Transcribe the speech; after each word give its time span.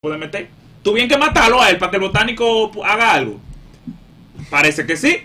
puede 0.00 0.16
meter. 0.16 0.48
Tú 0.82 0.94
bien 0.94 1.08
que 1.10 1.18
matarlo 1.18 1.60
a 1.60 1.68
él 1.68 1.76
para 1.76 1.90
que 1.90 1.96
el 1.98 2.02
botánico 2.02 2.70
haga 2.86 3.12
algo. 3.12 3.38
Parece 4.48 4.86
que 4.86 4.96
sí. 4.96 5.18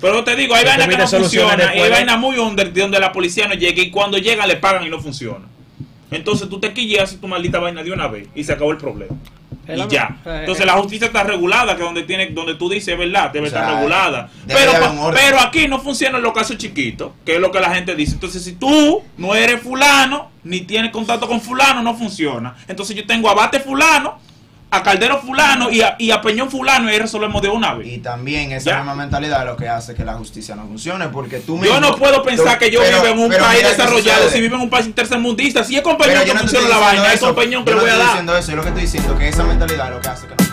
Pero 0.00 0.24
te 0.24 0.34
digo, 0.36 0.54
hay 0.54 0.64
vainas 0.64 0.88
que 0.88 0.96
no 0.96 1.06
funcionan. 1.06 1.60
Y 1.76 1.78
hay 1.80 1.82
de- 1.84 1.90
vainas 1.90 2.18
muy 2.18 2.38
under 2.38 2.72
donde 2.72 2.98
la 2.98 3.12
policía 3.12 3.46
no 3.46 3.52
llega 3.54 3.82
y 3.82 3.90
cuando 3.90 4.16
llega 4.16 4.46
le 4.46 4.56
pagan 4.56 4.86
y 4.86 4.88
no 4.88 5.00
funciona. 5.00 5.44
Entonces 6.10 6.48
tú 6.48 6.58
te 6.58 6.72
quillas 6.72 7.18
tu 7.20 7.28
maldita 7.28 7.58
vaina 7.58 7.82
de 7.82 7.92
una 7.92 8.08
vez 8.08 8.26
y 8.34 8.42
se 8.42 8.54
acabó 8.54 8.70
el 8.72 8.78
problema. 8.78 9.14
Y 9.68 9.76
la- 9.76 9.88
ya. 9.88 10.16
Entonces 10.24 10.62
eh. 10.64 10.66
la 10.66 10.74
justicia 10.74 11.06
está 11.08 11.22
regulada, 11.24 11.76
que 11.76 11.82
donde 11.82 12.02
tiene, 12.04 12.26
donde 12.26 12.54
tú 12.54 12.68
dices 12.68 12.88
es 12.88 12.98
verdad, 12.98 13.30
debe 13.30 13.48
O 13.48 13.50
sea, 13.50 13.60
estar 13.60 13.74
regulada. 13.74 14.30
debe 14.46 14.60
Pero, 14.60 15.12
pero 15.12 15.40
aquí 15.40 15.66
no 15.68 15.80
funcionan 15.80 16.22
los 16.22 16.32
casos 16.32 16.56
chiquitos, 16.56 17.12
que 17.24 17.34
es 17.36 17.40
lo 17.40 17.50
que 17.50 17.60
la 17.60 17.74
gente 17.74 17.94
dice. 17.94 18.12
Entonces, 18.14 18.44
si 18.44 18.52
tú 18.52 19.02
no 19.16 19.34
eres 19.34 19.60
fulano, 19.60 20.30
ni 20.44 20.60
tienes 20.60 20.92
contacto 20.92 21.26
con 21.26 21.40
fulano, 21.40 21.82
no 21.82 21.94
funciona. 21.94 22.56
Entonces 22.68 22.94
yo 22.96 23.06
tengo 23.06 23.28
a 23.28 23.34
Bate 23.34 23.60
fulano, 23.60 24.18
a 24.70 24.82
Caldero 24.82 25.20
fulano 25.20 25.70
y 25.70 25.80
a, 25.80 25.94
y 25.98 26.10
a 26.10 26.20
Peñón 26.20 26.50
fulano 26.50 26.88
y 26.90 26.92
ahí 26.92 26.98
resolvemos 26.98 27.40
de 27.40 27.48
una 27.48 27.74
vez. 27.74 27.86
Y 27.86 27.98
también 27.98 28.50
esa 28.52 28.70
Ya. 28.70 28.76
misma 28.78 28.94
mentalidad 28.96 29.40
es 29.40 29.46
lo 29.46 29.56
que 29.56 29.68
hace 29.68 29.94
que 29.94 30.04
la 30.04 30.14
justicia 30.14 30.54
no 30.56 30.66
funcione, 30.66 31.08
porque 31.08 31.38
tú 31.38 31.54
Yo 31.56 31.62
mismo- 31.62 31.80
no 31.80 31.96
puedo 31.96 32.22
pensar 32.22 32.54
tú- 32.54 32.58
que 32.64 32.70
yo 32.70 32.80
pero- 32.80 33.00
vivo 33.02 33.14
en 33.14 33.18
un 33.20 33.30
país 33.38 33.62
desarrollado, 33.62 34.28
si 34.28 34.40
vivo 34.40 34.56
en 34.56 34.62
un 34.62 34.70
país 34.70 34.92
tercermundista, 34.94 35.62
si 35.64 35.76
es 35.76 35.82
con 35.82 35.96
Peñón 35.96 36.22
que 36.22 36.28
yo 36.28 36.34
no 36.34 36.40
funciona 36.40 36.66
estoy 36.66 36.80
la 36.80 36.84
vaina, 36.86 37.02
diciendo 37.02 37.14
es 37.14 37.20
con 37.20 37.30
eso, 37.30 37.36
Peñón 37.50 37.64
que 37.64 37.70
yo 37.70 37.76
le 37.76 37.80
no 37.80 37.82
voy 37.82 37.90
a 37.90 37.92
estoy 37.92 38.06
dar. 38.06 38.14
diciendo 38.14 38.36
eso, 38.36 38.50
yo 38.50 38.56
lo 38.56 38.62
que 38.62 38.68
estoy 38.68 38.82
diciendo 38.82 39.18
que 39.18 39.28
esa 39.28 39.44
mentalidad 39.44 39.86
es 39.88 39.94
lo 39.94 40.00
que 40.00 40.08
hace 40.08 40.26
que 40.26 40.34
no 40.34 40.45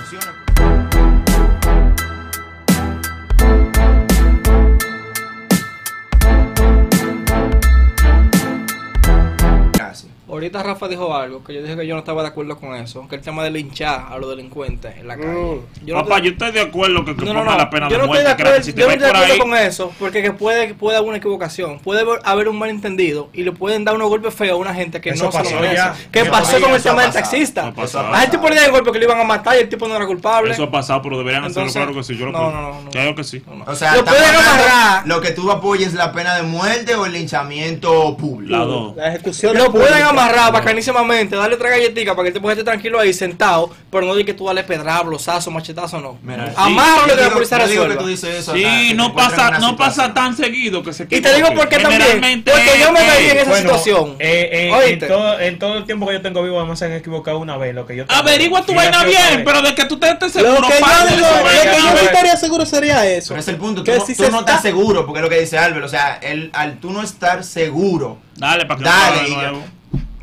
Ahorita 10.43 10.61
Rafa 10.61 10.89
dijo 10.89 11.15
algo 11.15 11.41
que 11.41 11.53
yo 11.53 11.61
dije 11.63 11.77
que 11.77 11.88
yo 11.88 11.93
no 11.95 11.99
estaba 11.99 12.21
de 12.21 12.27
acuerdo 12.27 12.57
con 12.57 12.75
eso, 12.75 13.07
que 13.07 13.15
el 13.15 13.21
tema 13.21 13.45
de 13.45 13.52
linchar 13.52 14.07
a 14.11 14.17
los 14.17 14.29
delincuentes 14.29 14.97
en 14.97 15.07
la 15.07 15.16
calle. 15.16 15.29
Mm. 15.31 15.85
Yo 15.85 15.95
no 15.95 16.03
Papá, 16.03 16.16
estoy- 16.17 16.25
yo 16.27 16.31
estoy 16.33 16.52
de 16.52 16.59
acuerdo 16.61 17.05
que, 17.05 17.16
que 17.16 17.23
no, 17.25 17.33
no, 17.33 17.39
ponga 17.39 17.52
no, 17.53 17.57
la 17.59 17.69
pena 17.69 17.88
yo 17.88 17.91
de 17.94 17.97
no 18.00 18.03
estoy 18.03 18.17
de 18.17 18.23
muerte, 18.25 18.35
que 18.38 18.44
la- 18.44 18.50
acuerdo, 18.50 18.66
si 18.66 18.73
te 18.73 18.81
yo 18.81 18.88
no 18.88 18.91
estoy 18.91 19.05
de 19.05 19.13
acuerdo 19.16 19.33
ahí, 19.33 19.39
con 19.39 19.55
eso, 19.58 19.94
porque 19.97 20.22
que 20.22 20.31
puede, 20.33 20.73
puede 20.73 20.97
haber 20.97 21.08
una 21.08 21.17
equivocación, 21.19 21.80
puede 21.80 22.05
haber 22.25 22.50
un 22.50 22.59
malentendido 22.59 23.30
y 23.31 23.44
le 23.44 23.53
pueden 23.53 23.85
dar 23.85 23.95
unos 23.95 24.09
golpes 24.09 24.33
feos 24.33 24.52
a 24.52 24.55
una 24.58 24.73
gente 24.73 25.00
que 25.00 25.11
Eso 25.11 25.23
no 25.25 25.31
se 25.31 25.38
lo 25.38 25.44
pasó 25.45 25.55
merece. 25.55 25.75
ya. 25.75 25.95
¿Qué 26.11 26.19
Eso 26.19 26.31
pasó 26.31 26.52
pasó, 26.52 26.61
con 26.66 26.73
el 26.75 26.83
tema 26.83 27.02
del 27.03 27.11
taxista? 27.13 27.73
La 28.11 28.19
gente 28.19 28.39
ponía 28.39 28.66
el 28.66 28.72
golpe 28.72 28.91
que 28.91 29.00
le 29.00 29.05
iban 29.05 29.22
a 29.22 29.23
matar 29.23 29.55
y 29.55 29.59
el 29.61 29.69
tipo 29.69 29.88
no 29.88 29.95
era 29.95 30.05
culpable. 30.05 30.52
Eso 30.52 30.63
ha 30.63 30.72
pasado, 30.72 31.02
pero 31.02 31.17
deberían 31.17 31.45
hacerlo, 31.45 31.61
Entonces, 31.69 31.81
claro 31.81 31.95
que 31.97 32.03
sí. 32.03 32.17
Yo 32.17 32.25
lo 32.25 32.31
no, 32.33 32.38
creo. 32.39 32.52
no, 32.52 32.61
no, 32.73 32.81
no. 32.81 32.89
Claro 32.89 33.16
que 33.16 33.23
sí. 33.23 33.41
No, 33.47 33.55
no. 33.55 33.63
O 33.72 33.75
sea, 33.75 33.95
lo 33.95 34.03
pueden 34.03 34.23
amarrar, 34.35 35.07
Lo 35.07 35.22
que 35.22 35.31
tú 35.31 35.50
apoyes 35.50 35.94
la 35.94 36.11
pena 36.11 36.35
de 36.35 36.44
muerte 36.44 36.95
o 36.95 37.05
el 37.05 37.13
linchamiento 37.13 38.17
público. 38.17 38.94
La 38.97 39.07
ejecución 39.09 39.55
lo 39.55 39.63
es 39.66 39.69
pueden 39.69 39.88
pública. 39.89 40.09
Amarrar 40.34 40.53
bacanísimamente, 40.53 41.36
darle 41.36 41.56
otra 41.56 41.70
galletita 41.70 42.12
para 42.16 42.23
que 42.23 42.28
el 42.30 42.34
tipo 42.34 42.50
esté 42.52 42.64
tranquilo 42.64 43.00
ahí 43.00 43.14
sentado, 43.14 43.70
pero 43.92 44.06
no 44.06 44.16
de 44.16 44.26
que 44.26 44.34
tú 44.34 44.45
dale 44.48 44.64
pedrado, 44.64 45.06
blosazo, 45.06 45.52
machetazo, 45.52 46.00
no. 46.02 46.17
Mira, 46.23 46.48
sí, 46.50 46.53
Amárralo 46.58 47.08
yo 47.09 47.16
que 47.16 47.22
la 47.23 47.30
policía 47.31 47.58
que 47.59 47.66
resuelva. 47.67 47.98
tú 47.98 48.08
dices 48.08 48.30
eso 48.36 48.52
hasta 48.53 48.53
Sí, 48.70 48.88
que 48.90 48.94
no 48.95 49.09
te 49.12 49.16
pasa, 49.16 49.52
no 49.59 49.75
pasa 49.78 50.14
tan 50.14 50.36
seguido 50.36 50.84
que 50.84 50.94
se 50.94 51.03
Y 51.09 51.22
te 51.22 51.34
digo 51.36 51.53
por 51.53 51.70
qué 51.70 51.78
también, 51.80 52.44
porque 52.44 52.80
yo 52.80 52.92
me 52.92 53.00
veía 53.02 53.31
en 53.34 53.38
esa 53.40 53.50
Bueno, 53.50 53.70
situación. 53.70 54.16
eh, 54.20 54.72
eh, 54.73 54.90
en, 54.94 55.00
todo, 55.08 55.40
en 55.40 55.59
todo 55.59 55.78
el 55.78 55.86
tiempo 55.86 56.08
que 56.08 56.14
yo 56.14 56.22
tengo 56.22 56.42
vivo, 56.44 56.59
además 56.59 56.80
se 56.80 56.86
han 56.86 56.94
equivocado 56.94 57.38
una 57.40 57.58
vez. 57.58 57.73
Lo 57.75 57.86
que 57.86 57.95
yo. 57.95 58.06
Averigua 58.08 58.64
tu 58.66 58.73
vaina 58.73 59.03
bien, 59.03 59.44
pero 59.45 59.62
de 59.62 59.73
que 59.75 59.86
tú 59.86 59.97
te 59.97 60.09
estés 60.09 60.31
seguro, 60.31 60.59
Lo 60.62 60.68
que 60.68 60.80
yo, 60.80 61.16
digo- 61.16 61.28
lo 61.28 61.72
que 61.72 61.78
yo 61.78 61.94
no 61.94 62.00
estaría 62.00 62.38
seguro 62.38 62.66
sería 62.66 63.06
eso. 63.06 63.30
Pero 63.30 63.40
es 63.42 63.47
el 63.47 63.56
punto, 63.58 63.84
tú, 63.84 63.92
Que 63.92 63.97
no, 63.97 64.06
si 64.06 64.16
tú 64.16 64.30
no 64.31 64.40
estás 64.42 64.62
seguro, 64.62 65.06
porque 65.06 65.20
es 65.20 65.23
lo 65.23 65.30
que 65.30 65.40
dice 65.40 65.58
Albert, 65.58 65.86
o 65.86 65.90
sea, 65.90 66.20
el, 66.22 66.50
al 66.53 66.80
tú 66.80 66.92
no 66.92 67.02
estar 67.02 67.44
seguro, 67.44 68.18
Dale, 68.36 68.66
para 68.66 68.78
que 68.78 68.84
lo 68.84 68.90
dale, 68.90 69.36
haga 69.36 69.53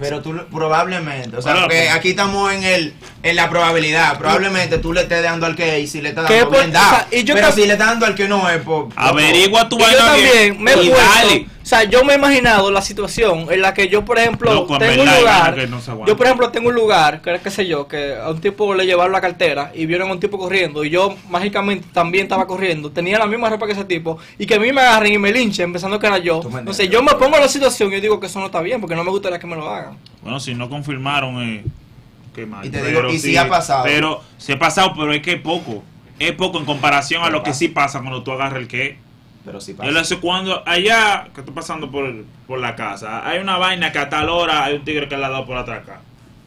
pero 0.00 0.20
tú 0.22 0.34
probablemente, 0.50 1.36
o 1.36 1.42
sea, 1.42 1.54
porque 1.54 1.76
pues- 1.84 1.90
aquí 1.90 2.10
estamos 2.10 2.52
en 2.52 2.64
el 2.64 2.94
en 3.22 3.36
la 3.36 3.48
probabilidad, 3.50 4.16
probablemente 4.18 4.78
tú 4.78 4.92
le 4.92 5.02
estés 5.02 5.22
dando 5.22 5.46
al 5.46 5.54
que 5.54 5.80
y 5.80 5.86
si 5.86 6.00
le 6.00 6.08
estás 6.10 6.28
dando 6.28 6.48
por- 6.48 6.58
bien 6.58 6.72
dado, 6.72 6.86
o 6.86 6.90
sea, 7.10 7.18
y 7.18 7.24
yo 7.24 7.34
pero 7.34 7.52
si 7.52 7.66
le 7.66 7.72
estás 7.74 7.88
dando 7.88 8.06
al 8.06 8.14
que 8.14 8.26
no 8.28 8.48
es, 8.48 8.62
pues, 8.62 8.86
Averigua 8.96 9.68
tu 9.68 9.78
yo 9.78 9.84
vaina 9.84 10.14
bien. 10.14 10.26
también 10.56 10.62
me 10.62 10.72
he 10.72 10.82
y 10.84 10.88
puesto, 10.90 11.08
dale. 11.14 11.46
o 11.59 11.59
sea, 11.70 11.84
yo 11.84 12.04
me 12.04 12.14
he 12.14 12.16
imaginado 12.16 12.70
la 12.70 12.82
situación 12.82 13.46
en 13.50 13.62
la 13.62 13.72
que 13.72 13.88
yo, 13.88 14.04
por 14.04 14.18
ejemplo, 14.18 14.52
Loco, 14.52 14.78
tengo 14.78 15.02
un 15.02 15.08
verdad, 15.08 15.56
lugar, 15.56 15.68
no 15.68 16.06
yo 16.06 16.16
por 16.16 16.26
ejemplo 16.26 16.50
tengo 16.50 16.68
un 16.68 16.74
lugar, 16.74 17.22
que 17.22 17.38
qué 17.42 17.50
sé 17.50 17.66
yo, 17.66 17.86
que 17.86 18.16
a 18.16 18.28
un 18.28 18.40
tipo 18.40 18.74
le 18.74 18.84
llevaron 18.84 19.12
la 19.12 19.20
cartera 19.20 19.70
y 19.74 19.86
vieron 19.86 20.10
a 20.10 20.12
un 20.12 20.20
tipo 20.20 20.38
corriendo 20.38 20.84
y 20.84 20.90
yo 20.90 21.16
mágicamente 21.28 21.86
también 21.92 22.24
estaba 22.24 22.46
corriendo, 22.46 22.90
tenía 22.90 23.18
la 23.18 23.26
misma 23.26 23.48
ropa 23.48 23.66
que 23.66 23.72
ese 23.72 23.84
tipo 23.84 24.18
y 24.38 24.46
que 24.46 24.56
a 24.56 24.58
mí 24.58 24.72
me 24.72 24.80
agarren 24.80 25.12
y 25.12 25.18
me 25.18 25.32
linchen 25.32 25.72
pensando 25.72 25.98
que 25.98 26.06
era 26.06 26.18
yo. 26.18 26.42
Entonces 26.58 26.90
yo 26.90 27.02
me 27.02 27.12
pongo 27.14 27.36
en 27.36 27.42
la 27.42 27.48
situación 27.48 27.90
y 27.90 27.94
yo 27.94 28.00
digo 28.00 28.20
que 28.20 28.26
eso 28.26 28.40
no 28.40 28.46
está 28.46 28.60
bien 28.60 28.80
porque 28.80 28.96
no 28.96 29.04
me 29.04 29.10
gustaría 29.10 29.38
que 29.38 29.46
me 29.46 29.56
lo 29.56 29.70
hagan. 29.70 29.96
Bueno, 30.22 30.40
si 30.40 30.54
no 30.54 30.68
confirmaron, 30.68 31.42
eh, 31.42 31.64
qué 32.34 32.46
mal. 32.46 32.66
Y 32.66 32.70
te 32.70 32.84
digo, 32.84 33.08
y 33.08 33.18
sí 33.18 33.36
ha 33.36 33.48
pasado. 33.48 33.84
Pero 33.84 34.22
sí 34.38 34.52
ha 34.52 34.58
pasado, 34.58 34.92
pero 34.96 35.12
es 35.12 35.22
que 35.22 35.34
es 35.34 35.40
poco. 35.40 35.82
Es 36.18 36.32
poco 36.32 36.58
en 36.58 36.64
comparación 36.64 37.22
a 37.22 37.26
Pero 37.26 37.38
lo 37.38 37.44
que 37.44 37.54
sí 37.54 37.68
pasa 37.68 38.00
cuando 38.00 38.22
tú 38.22 38.32
agarras 38.32 38.58
el 38.60 38.68
que. 38.68 38.98
Pero 39.44 39.60
sí 39.60 39.72
Yo 39.72 39.92
pasa. 39.92 40.16
cuando 40.20 40.62
allá 40.68 41.28
que 41.34 41.40
estoy 41.40 41.54
pasando 41.54 41.90
por, 41.90 42.12
por 42.46 42.58
la 42.60 42.76
casa, 42.76 43.26
hay 43.28 43.38
una 43.38 43.56
vaina 43.58 43.92
que 43.92 43.98
a 43.98 44.08
tal 44.08 44.28
hora 44.28 44.64
hay 44.64 44.74
un 44.76 44.84
tigre 44.84 45.08
que 45.08 45.16
le 45.16 45.24
ha 45.24 45.28
dado 45.30 45.46
por 45.46 45.56
atrás 45.56 45.82
acá. 45.82 46.00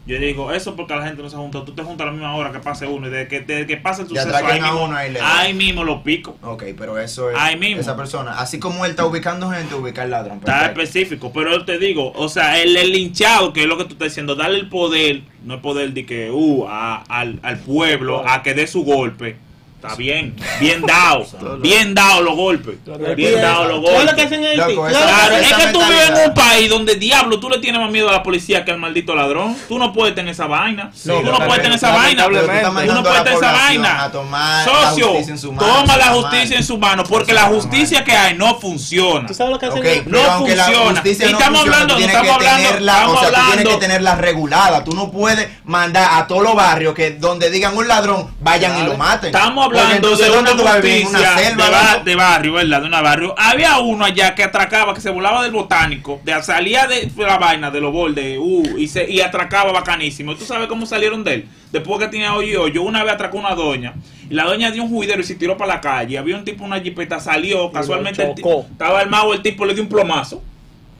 Yo 0.06 0.18
digo, 0.18 0.52
eso 0.52 0.76
porque 0.76 0.94
la 0.94 1.02
gente 1.06 1.22
no 1.22 1.30
se 1.30 1.36
junta. 1.36 1.64
Tú 1.64 1.72
te 1.72 1.82
juntas 1.82 2.02
a 2.02 2.06
la 2.08 2.12
misma 2.12 2.36
hora 2.36 2.52
que 2.52 2.58
pase 2.58 2.86
uno 2.86 3.06
y 3.06 3.10
desde 3.10 3.26
que, 3.26 3.40
desde 3.40 3.66
que 3.66 3.78
pase 3.78 4.02
el 4.02 4.08
suceso, 4.08 4.36
ahí 4.36 4.58
a 4.58 4.62
mismo, 4.64 4.84
uno, 4.84 4.94
ahí 4.94 5.10
le- 5.10 5.18
ahí 5.22 5.54
mismo 5.54 5.82
lo 5.82 6.02
pico. 6.02 6.36
Ok, 6.42 6.62
pero 6.76 6.98
eso 6.98 7.30
es 7.30 7.36
Ahí 7.38 7.56
mismo. 7.58 7.80
esa 7.80 7.96
persona, 7.96 8.38
así 8.38 8.58
como 8.58 8.84
él 8.84 8.90
está 8.90 9.06
ubicando 9.06 9.48
gente, 9.50 9.74
ubicar 9.74 10.06
ladrón. 10.10 10.40
Está 10.40 10.58
perfecto. 10.58 10.82
específico, 10.82 11.32
pero 11.32 11.52
yo 11.52 11.64
te 11.64 11.78
digo, 11.78 12.12
o 12.16 12.28
sea, 12.28 12.60
el, 12.60 12.76
el 12.76 12.92
linchado, 12.92 13.54
que 13.54 13.62
es 13.62 13.66
lo 13.66 13.78
que 13.78 13.84
tú 13.84 13.94
estás 13.94 14.08
diciendo, 14.08 14.34
darle 14.34 14.58
el 14.58 14.68
poder, 14.68 15.22
no 15.42 15.54
el 15.54 15.60
poder 15.62 15.94
de 15.94 16.04
que, 16.04 16.30
uh, 16.30 16.66
a- 16.68 17.02
al, 17.08 17.40
al 17.42 17.60
pueblo, 17.60 18.28
a 18.28 18.42
que 18.42 18.52
dé 18.52 18.66
su 18.66 18.84
golpe. 18.84 19.36
Está 19.84 19.96
bien, 19.96 20.34
bien 20.60 20.80
dado, 20.82 21.26
bien 21.60 21.94
dado 21.94 22.22
los 22.22 22.34
golpes, 22.34 22.76
bien 23.16 23.40
dado 23.40 23.64
los 23.64 23.84
¿Sabes 23.90 24.04
lo 24.10 24.16
que 24.16 24.22
golpes. 24.22 24.24
hacen 24.26 24.44
en 24.44 24.60
Haití? 24.60 24.74
Loco, 24.74 24.90
¿Sabes 24.90 24.96
esa- 24.96 25.04
lo 25.04 25.14
que 25.14 25.14
Claro, 25.24 25.36
es 25.36 25.52
que 25.66 25.72
tú 25.72 25.78
vives 25.84 26.08
en 26.10 26.28
un 26.30 26.34
país 26.34 26.70
donde 26.70 26.94
diablo 26.96 27.38
tú 27.40 27.50
le 27.50 27.58
tienes 27.58 27.80
más 27.80 27.90
miedo 27.90 28.08
a 28.08 28.12
la 28.12 28.22
policía 28.22 28.64
que 28.64 28.70
al 28.70 28.78
maldito 28.78 29.14
ladrón. 29.14 29.56
Tú 29.68 29.78
no 29.78 29.92
puedes 29.92 30.14
tener 30.14 30.32
esa 30.32 30.46
vaina. 30.46 30.90
Tú 31.04 31.22
no 31.22 31.36
puedes 31.38 31.62
tener 31.62 31.76
esa 31.76 31.90
vaina. 31.92 32.24
Pero 32.26 32.40
tú 32.44 32.50
estás 32.50 32.62
no 32.64 32.72
mandando 32.72 33.02
puedes 33.02 33.18
la 33.18 33.24
tener 33.24 33.38
esa 33.38 33.50
población 33.50 33.82
vaina. 33.82 34.04
A 34.04 34.12
tomar 34.12 34.66
la 34.66 34.72
Socio, 34.90 35.06
justicia 35.08 35.32
en 35.32 35.38
su 35.38 35.52
mano. 35.52 35.72
toma 35.74 35.96
la 35.96 36.06
justicia 36.06 36.56
en 36.56 36.64
su 36.64 36.78
mano 36.78 37.04
porque 37.04 37.32
la 37.34 37.42
justicia 37.44 38.04
que 38.04 38.12
hay 38.12 38.34
no 38.36 38.58
funciona. 38.58 39.26
¿Tú 39.26 39.34
sabes 39.34 39.52
lo 39.52 39.58
que 39.58 39.66
hacen? 39.66 39.78
Ok, 39.80 39.84
en- 39.86 40.04
pero 40.04 40.22
No 40.22 40.30
aunque 40.32 40.56
la 40.56 40.64
funciona. 40.64 40.90
justicia 41.00 41.26
Y 41.28 41.32
no 41.32 41.38
estamos 41.38 41.58
funciona, 41.60 41.76
hablando- 41.82 41.94
tú 41.94 41.98
tienes 41.98 42.16
estamos 42.16 42.38
que 42.38 42.48
hablando- 42.48 42.68
tenerla, 42.68 42.92
estamos 42.94 43.20
sea, 43.20 43.28
tú 43.28 43.34
tienes 43.34 43.50
hablando- 43.52 43.70
que 43.70 43.76
tenerla 43.86 44.14
regulada. 44.16 44.84
Tú 44.84 44.92
no 44.94 45.10
puedes 45.10 45.48
mandar 45.64 46.08
a 46.14 46.26
todos 46.26 46.42
los 46.42 46.54
barrios 46.54 46.94
que 46.94 47.10
donde 47.12 47.50
digan 47.50 47.76
un 47.76 47.86
ladrón, 47.88 48.34
vayan 48.40 48.78
y 48.78 48.86
lo 48.86 48.96
maten. 48.96 49.26
Estamos 49.34 49.66
hablando 49.80 50.16
de 50.16 50.26
¿dónde 50.28 50.52
una 50.52 50.72
justicia 50.72 51.38
selva, 51.38 51.64
de, 51.64 51.70
ba- 51.70 51.92
loco? 51.92 52.04
de 52.04 52.14
barrio, 52.16 52.52
¿verdad? 52.54 52.80
De 52.80 52.86
una 52.86 53.00
barrio. 53.02 53.34
Había 53.38 53.78
uno 53.78 54.04
allá 54.04 54.34
que 54.34 54.44
atracaba, 54.44 54.94
que 54.94 55.00
se 55.00 55.10
volaba 55.10 55.42
del 55.42 55.52
botánico, 55.52 56.20
de 56.24 56.42
salía 56.42 56.86
de 56.86 57.10
la 57.16 57.38
vaina, 57.38 57.70
de 57.70 57.80
los 57.80 57.92
bordes, 57.92 58.38
uh, 58.40 58.78
y, 58.78 58.88
se, 58.88 59.10
y 59.10 59.20
atracaba 59.20 59.72
bacanísimo. 59.72 60.32
¿Y 60.32 60.36
tú 60.36 60.44
sabes 60.44 60.68
cómo 60.68 60.86
salieron 60.86 61.24
de 61.24 61.34
él? 61.34 61.48
Después 61.72 61.98
que 61.98 62.08
tenía 62.08 62.34
hoyo 62.34 62.52
y 62.52 62.56
hoyo, 62.56 62.82
una 62.82 63.02
vez 63.02 63.14
atracó 63.14 63.38
una 63.38 63.54
doña, 63.54 63.94
y 64.30 64.34
la 64.34 64.44
doña 64.44 64.70
dio 64.70 64.82
un 64.84 64.90
juidero 64.90 65.20
y 65.20 65.24
se 65.24 65.34
tiró 65.34 65.56
para 65.56 65.74
la 65.74 65.80
calle. 65.80 66.18
Había 66.18 66.36
un 66.36 66.44
tipo, 66.44 66.64
una 66.64 66.80
jipeta, 66.80 67.18
salió, 67.18 67.70
casualmente 67.72 68.22
estaba 68.70 69.00
armado, 69.00 69.32
el 69.34 69.42
tipo 69.42 69.64
le 69.64 69.74
dio 69.74 69.82
un 69.82 69.88
plomazo. 69.88 70.42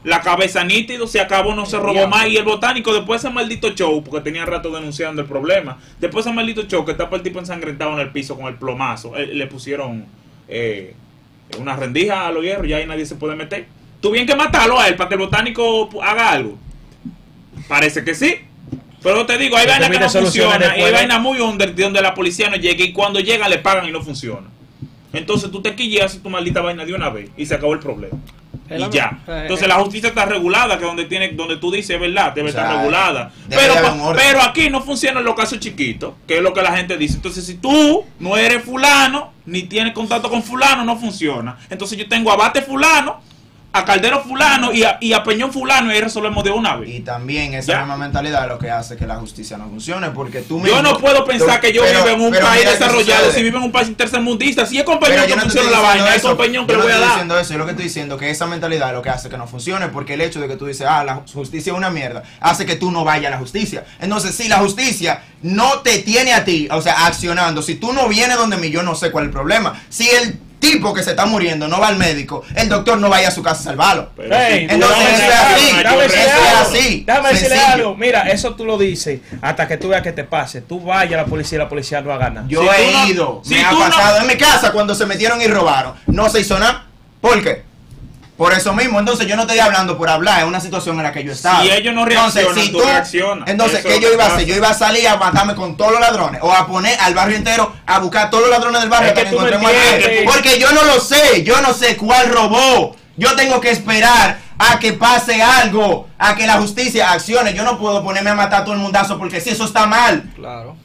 La 0.05 0.21
cabeza 0.21 0.63
nítido, 0.65 1.07
se 1.07 1.19
acabó, 1.19 1.55
no 1.55 1.65
se 1.65 1.79
robó 1.79 2.07
más. 2.07 2.29
Y 2.29 2.37
el 2.37 2.45
botánico, 2.45 2.93
después 2.93 3.23
de 3.23 3.29
ese 3.29 3.35
maldito 3.35 3.71
show, 3.71 4.05
porque 4.05 4.21
tenía 4.21 4.45
rato 4.45 4.71
denunciando 4.71 5.23
el 5.23 5.29
problema, 5.29 5.79
después 5.99 6.25
de 6.25 6.31
ese 6.31 6.37
maldito 6.37 6.63
show 6.63 6.85
que 6.85 6.93
estaba 6.93 7.17
el 7.17 7.23
tipo 7.23 7.39
ensangrentado 7.39 7.95
en 7.95 8.01
el 8.01 8.11
piso 8.11 8.37
con 8.37 8.47
el 8.47 8.55
plomazo, 8.55 9.17
eh, 9.17 9.27
le 9.27 9.47
pusieron 9.47 10.05
eh, 10.47 10.95
una 11.59 11.75
rendija 11.75 12.27
a 12.27 12.33
los 12.33 12.45
hierros, 12.45 12.69
ya 12.69 12.77
ahí 12.77 12.87
nadie 12.87 13.07
se 13.07 13.17
puede 13.17 13.35
meter. 13.35 13.67
Tú 14.01 14.11
bien 14.11 14.27
que 14.27 14.37
matarlo 14.37 14.79
a 14.79 14.89
él 14.89 14.97
para 14.97 15.09
que 15.09 15.15
el 15.15 15.21
botánico 15.21 15.89
haga 16.03 16.31
algo. 16.31 16.59
Parece 17.67 18.05
que 18.05 18.15
sí. 18.15 18.37
Pero 19.03 19.27
te 19.27 19.39
digo, 19.39 19.57
hay 19.57 19.67
vainas 19.67 19.91
que 19.91 19.99
no 19.99 20.11
después 20.11 20.69
hay 20.77 20.93
vainas 20.93 21.21
muy 21.21 21.41
under 21.41 21.75
donde 21.75 22.01
la 22.01 22.15
policía 22.15 22.49
no 22.51 22.57
llega 22.57 22.85
y 22.85 22.93
cuando 22.93 23.21
llega 23.21 23.49
le 23.49 23.59
pagan 23.59 23.87
y 23.87 23.93
no 23.93 24.03
funciona. 24.03 24.49
Entonces 25.13 25.51
tú 25.51 25.63
te 25.63 25.75
quillas 25.75 26.07
haces 26.07 26.23
tu 26.23 26.31
maldita 26.31 26.61
vaina 26.61 26.85
de 26.85 26.93
una 26.93 27.09
vez 27.09 27.31
y 27.37 27.47
se 27.47 27.55
acabó 27.55 27.75
el 27.75 27.81
problema. 27.81 28.19
Y 28.79 28.89
ya. 28.91 29.19
Entonces 29.27 29.69
la 29.69 29.77
justicia 29.77 30.09
está 30.09 30.25
regulada, 30.25 30.79
que 30.79 30.85
donde 30.85 31.05
tiene, 31.05 31.29
donde 31.29 31.57
tú 31.57 31.71
dices 31.71 31.91
es 31.91 32.01
verdad, 32.01 32.33
debe 32.33 32.51
O 32.51 32.53
sea, 32.53 32.63
estar 32.63 32.77
regulada. 32.79 33.33
debe 33.47 33.63
Pero, 33.63 34.15
pero 34.15 34.43
aquí 34.43 34.71
no 34.71 34.83
funcionan 34.83 35.25
los 35.25 35.35
casos 35.35 35.59
chiquitos, 35.61 36.15
que 36.27 36.37
es 36.37 36.43
lo 36.43 36.53
que 36.53 36.63
la 36.63 36.77
gente 36.77 36.97
dice. 36.97 37.17
Entonces 37.17 37.45
si 37.45 37.55
tú 37.55 38.05
no 38.19 38.37
eres 38.37 38.63
fulano, 38.65 39.33
ni 39.47 39.65
tienes 39.65 39.93
contacto 39.93 40.31
con 40.31 40.43
fulano, 40.43 40.85
no 40.85 40.97
funciona. 40.97 41.57
Entonces 41.71 41.99
yo 41.99 42.09
tengo 42.09 42.33
a 42.33 42.37
Bate 42.37 42.63
fulano, 42.63 43.21
a 43.77 43.85
Caldero 43.85 44.23
fulano 44.23 44.73
y 44.73 44.85
a, 44.85 44.99
y 45.01 45.13
a 45.13 45.25
Peñón 45.25 45.53
fulano 45.53 45.91
y 45.91 45.97
ahí 45.97 46.01
resolvemos 46.01 46.45
de 46.45 46.51
una 46.53 46.77
vez. 46.77 46.91
Y 46.91 47.01
también 47.01 47.55
esa 47.55 47.73
Ya. 47.73 47.79
misma 47.81 47.97
mentalidad 47.97 48.45
es 48.45 48.49
lo 48.49 48.59
que 48.59 48.71
hace 48.71 48.97
que 48.97 49.05
la 49.05 49.17
justicia 49.17 49.57
no 49.59 49.69
funcione, 49.69 50.11
porque 50.11 50.43
tú 50.43 50.59
Yo 50.59 50.77
mismo- 50.77 50.83
no 50.83 50.97
puedo 50.99 51.25
pensar 51.25 51.57
tú- 51.57 51.67
que 51.67 51.73
yo 51.73 51.83
pero- 51.83 52.05
vivo 52.05 52.15
en 52.17 52.21
un 52.23 52.33
país 52.41 52.65
desarrollado 52.65 53.33
si 53.33 53.43
vivo 53.43 53.59
en 53.59 53.65
un 53.65 53.73
país 53.73 53.95
tercermundista. 53.97 54.65
Si 54.65 54.79
es 54.79 54.85
con 54.85 55.01
Peñón 55.01 55.23
yo 55.23 55.27
que 55.27 55.35
no 55.37 55.43
funciona 55.43 55.71
la 55.71 55.81
vaina, 55.81 56.09
es 56.11 56.17
eso. 56.19 56.29
con 56.29 56.37
Peñón 56.39 56.67
que 56.69 56.73
Yo 56.73 56.79
le 56.79 56.85
no 56.85 56.85
voy 56.85 56.93
a 56.93 56.95
estoy 56.95 57.01
dar. 57.09 57.11
diciendo 57.17 57.39
eso, 57.41 57.53
yo 57.53 57.59
lo 57.59 57.65
que 57.65 57.71
estoy 57.73 57.85
diciendo 57.87 58.17
que 58.17 58.31
esa 58.31 58.47
mentalidad 58.47 58.89
es 58.91 58.95
lo 58.95 59.03
que 59.03 59.11
hace 59.11 59.29
que 59.29 59.37
no 59.37 59.49
funcione, 59.49 59.89
porque 59.89 60.15
el 60.15 60.21
hecho 60.21 60.41
de 60.41 60.47
que 60.47 60.55
tú 60.57 60.67
dices, 60.67 60.87
ah, 60.89 61.03
la 61.03 61.23
justicia 61.35 61.73
es 61.73 61.77
una 61.77 61.91
mierda, 61.91 62.23
hace 62.41 62.65
que 62.67 62.77
tú 62.77 62.93
no 62.93 63.03
vayas 63.05 63.27
a 63.27 63.31
la 63.31 63.39
justicia. 63.39 63.85
Entonces, 64.01 64.37
si 64.37 64.47
la 64.49 64.59
justicia 64.59 65.21
no 65.43 65.81
te 65.81 65.99
tiene 65.99 66.33
a 66.33 66.45
ti, 66.45 66.69
o 66.71 66.81
sea, 66.81 67.07
accionando, 67.07 67.61
si 67.61 67.75
tú 67.75 67.93
no 67.93 68.09
vienes 68.09 68.37
donde 68.37 68.57
mí, 68.57 68.71
yo 68.71 68.85
no 68.85 68.95
sé 68.95 69.11
cuál 69.11 69.25
es 69.25 69.29
el 69.29 69.33
problema. 69.33 69.83
Si 69.89 70.09
el 70.09 70.39
tipo 70.73 70.95
que 70.95 71.03
se 71.03 71.11
está 71.11 71.27
muriendo 71.27 71.69
no 71.69 71.79
va 71.81 71.89
al 71.89 71.97
médico, 71.97 72.43
el 72.55 72.69
doctor 72.69 72.99
no 72.99 73.09
vaya 73.09 73.29
a 73.29 73.31
su 73.31 73.43
casa 73.43 73.61
a 73.61 73.65
salvarlo. 73.65 74.11
Entonces 74.19 74.99
eso 75.13 75.23
es 75.25 75.35
así, 75.35 75.77
decirle 75.77 76.05
eso 76.07 76.17
es 76.17 76.33
algo. 76.33 76.61
así, 76.71 77.05
Déjame 77.07 77.29
decirle 77.31 77.59
algo. 77.59 77.95
Mira, 77.97 78.23
eso 78.31 78.55
tú 78.55 78.65
lo 78.65 78.79
dices 78.79 79.21
hasta 79.43 79.69
que 79.69 79.77
tú 79.77 79.89
veas 79.89 80.03
que 80.03 80.13
te 80.13 80.25
pase. 80.25 80.61
Tú 80.63 80.81
vayas 80.81 81.15
a 81.15 81.23
la 81.23 81.27
policía 81.27 81.57
y 81.57 81.59
la 81.61 81.69
policía 81.69 82.01
no 82.01 82.13
haga 82.13 82.31
nada. 82.31 82.47
Yo 82.49 82.63
Si 82.63 82.69
he 82.83 82.93
no- 82.93 83.07
ido, 83.09 83.43
si 83.45 83.55
me 83.55 83.65
ha 83.65 83.73
no- 83.73 83.79
pasado 83.79 84.19
en 84.19 84.27
mi 84.27 84.37
casa 84.37 84.73
cuando 84.73 84.95
se 84.95 85.07
metieron 85.07 85.41
y 85.43 85.47
robaron. 85.47 85.95
No 86.07 86.29
se 86.29 86.41
hizo 86.41 86.59
nada. 86.59 86.87
¿Por 87.21 87.43
qué? 87.43 87.63
Por 88.37 88.53
eso 88.53 88.73
mismo, 88.73 88.99
entonces 88.99 89.29
yo 89.29 89.37
no 89.37 89.43
estoy 89.43 89.61
hablando 89.61 89.97
por 89.97 90.11
hablar, 90.11 90.41
es 90.41 90.45
una 90.45 90.59
situación 90.59 90.97
en 90.97 91.05
la 91.05 91.13
que 91.13 91.23
yo 91.23 91.31
estaba. 91.31 91.63
Si 91.63 91.71
ellos 91.71 91.95
no 91.95 92.05
reaccionan, 92.05 92.73
tú 92.73 92.81
reaccionas. 92.81 93.49
Entonces, 93.49 93.79
Eso 93.79 93.89
¿qué 93.89 94.01
yo 94.01 94.13
iba 94.13 94.25
a 94.25 94.27
hacer? 94.27 94.39
pasa. 94.41 94.49
Yo 94.49 94.57
iba 94.57 94.69
a 94.71 94.75
salir 94.75 95.07
a 95.07 95.17
matarme 95.17 95.55
con 95.55 95.77
todos 95.77 95.93
los 95.93 96.01
ladrones 96.01 96.41
o 96.43 96.53
a 96.53 96.67
poner 96.67 96.99
al 97.01 97.15
barrio 97.15 97.37
entero 97.37 97.73
a 97.87 98.01
buscar 98.01 98.27
a 98.27 98.31
todos 98.31 98.49
los 98.49 98.51
ladrones 98.51 98.81
del 98.81 98.91
barrio 98.91 99.09
Es 99.11 99.15
que 99.15 99.25
que 99.25 99.31
tú 99.31 99.37
encontremos 99.37 99.71
a. 99.71 100.33
Porque 100.33 100.59
yo 100.59 100.73
no 100.73 100.83
lo 100.83 101.01
sé, 101.01 101.45
yo 101.45 101.61
no 101.61 101.73
sé 101.73 101.97
cuál 101.97 102.29
robó. 102.33 102.97
Yo 103.17 103.37
tengo 103.37 103.61
que 103.61 103.71
esperar 103.71 104.39
a 104.59 104.79
que 104.81 104.95
pase 104.95 105.41
algo, 105.41 106.09
a 106.19 106.35
que 106.35 106.49
la 106.49 106.55
justicia 106.55 107.13
accione. 107.13 107.55
Yo 107.55 107.63
no 107.63 107.79
puedo 107.79 108.03
ponerme 108.03 108.31
a 108.31 108.35
matar 108.35 108.63
a 108.63 108.65
todo 108.65 108.75
el 108.75 108.81
mundazo 108.81 109.17
porque 109.17 109.41
si 109.41 109.51
eso 109.51 109.65
está 109.65 109.87
mal. 109.87 110.25
Claro. 110.35 110.77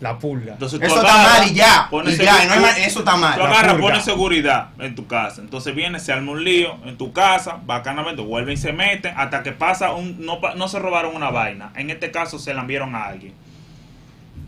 La 0.00 0.18
pulga. 0.18 0.52
Entonces 0.54 0.80
Eso 0.82 0.96
está 1.00 1.16
mal 1.16 1.48
y 1.48 1.54
ya, 1.54 1.86
pones 1.90 2.18
y 2.18 2.22
ya, 2.24 2.34
seguro- 2.36 2.56
y 2.56 2.58
no 2.60 2.66
hay 2.66 2.82
eso 2.82 2.98
está 2.98 3.16
mal. 3.16 3.34
Tú 3.34 3.40
La 3.44 3.50
agarras, 3.50 3.74
pones 3.76 4.04
seguridad 4.04 4.68
en 4.80 4.94
tu 4.94 5.06
casa. 5.06 5.40
Entonces 5.40 5.74
viene, 5.74 6.00
se 6.00 6.12
arma 6.12 6.32
un 6.32 6.44
lío 6.44 6.76
en 6.84 6.98
tu 6.98 7.12
casa, 7.12 7.58
bacanamente, 7.64 8.20
vuelven 8.20 8.54
y 8.54 8.56
se 8.56 8.72
meten 8.72 9.14
hasta 9.16 9.42
que 9.42 9.52
pasa 9.52 9.92
un. 9.92 10.24
No, 10.26 10.40
pa- 10.40 10.54
no 10.54 10.68
se 10.68 10.78
robaron 10.78 11.14
una 11.14 11.30
vaina. 11.30 11.70
En 11.76 11.90
este 11.90 12.10
caso 12.10 12.38
se 12.38 12.52
la 12.52 12.62
enviaron 12.62 12.94
a 12.94 13.04
alguien. 13.06 13.34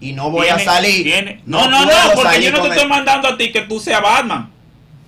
Y 0.01 0.13
no 0.13 0.31
voy 0.31 0.49
a 0.49 0.59
salir. 0.59 1.05
tiene- 1.05 1.43
No, 1.47 1.69
no, 1.71 1.85
no, 1.87 1.91
porque 2.15 2.43
yo 2.43 2.51
no 2.53 2.61
te 2.63 2.69
estoy 2.69 2.83
el- 2.83 2.89
mandando 2.89 3.29
a 3.29 3.37
ti 3.39 3.51
que 3.53 3.63
tú 3.63 3.81
seas 3.81 4.03
Batman 4.03 4.51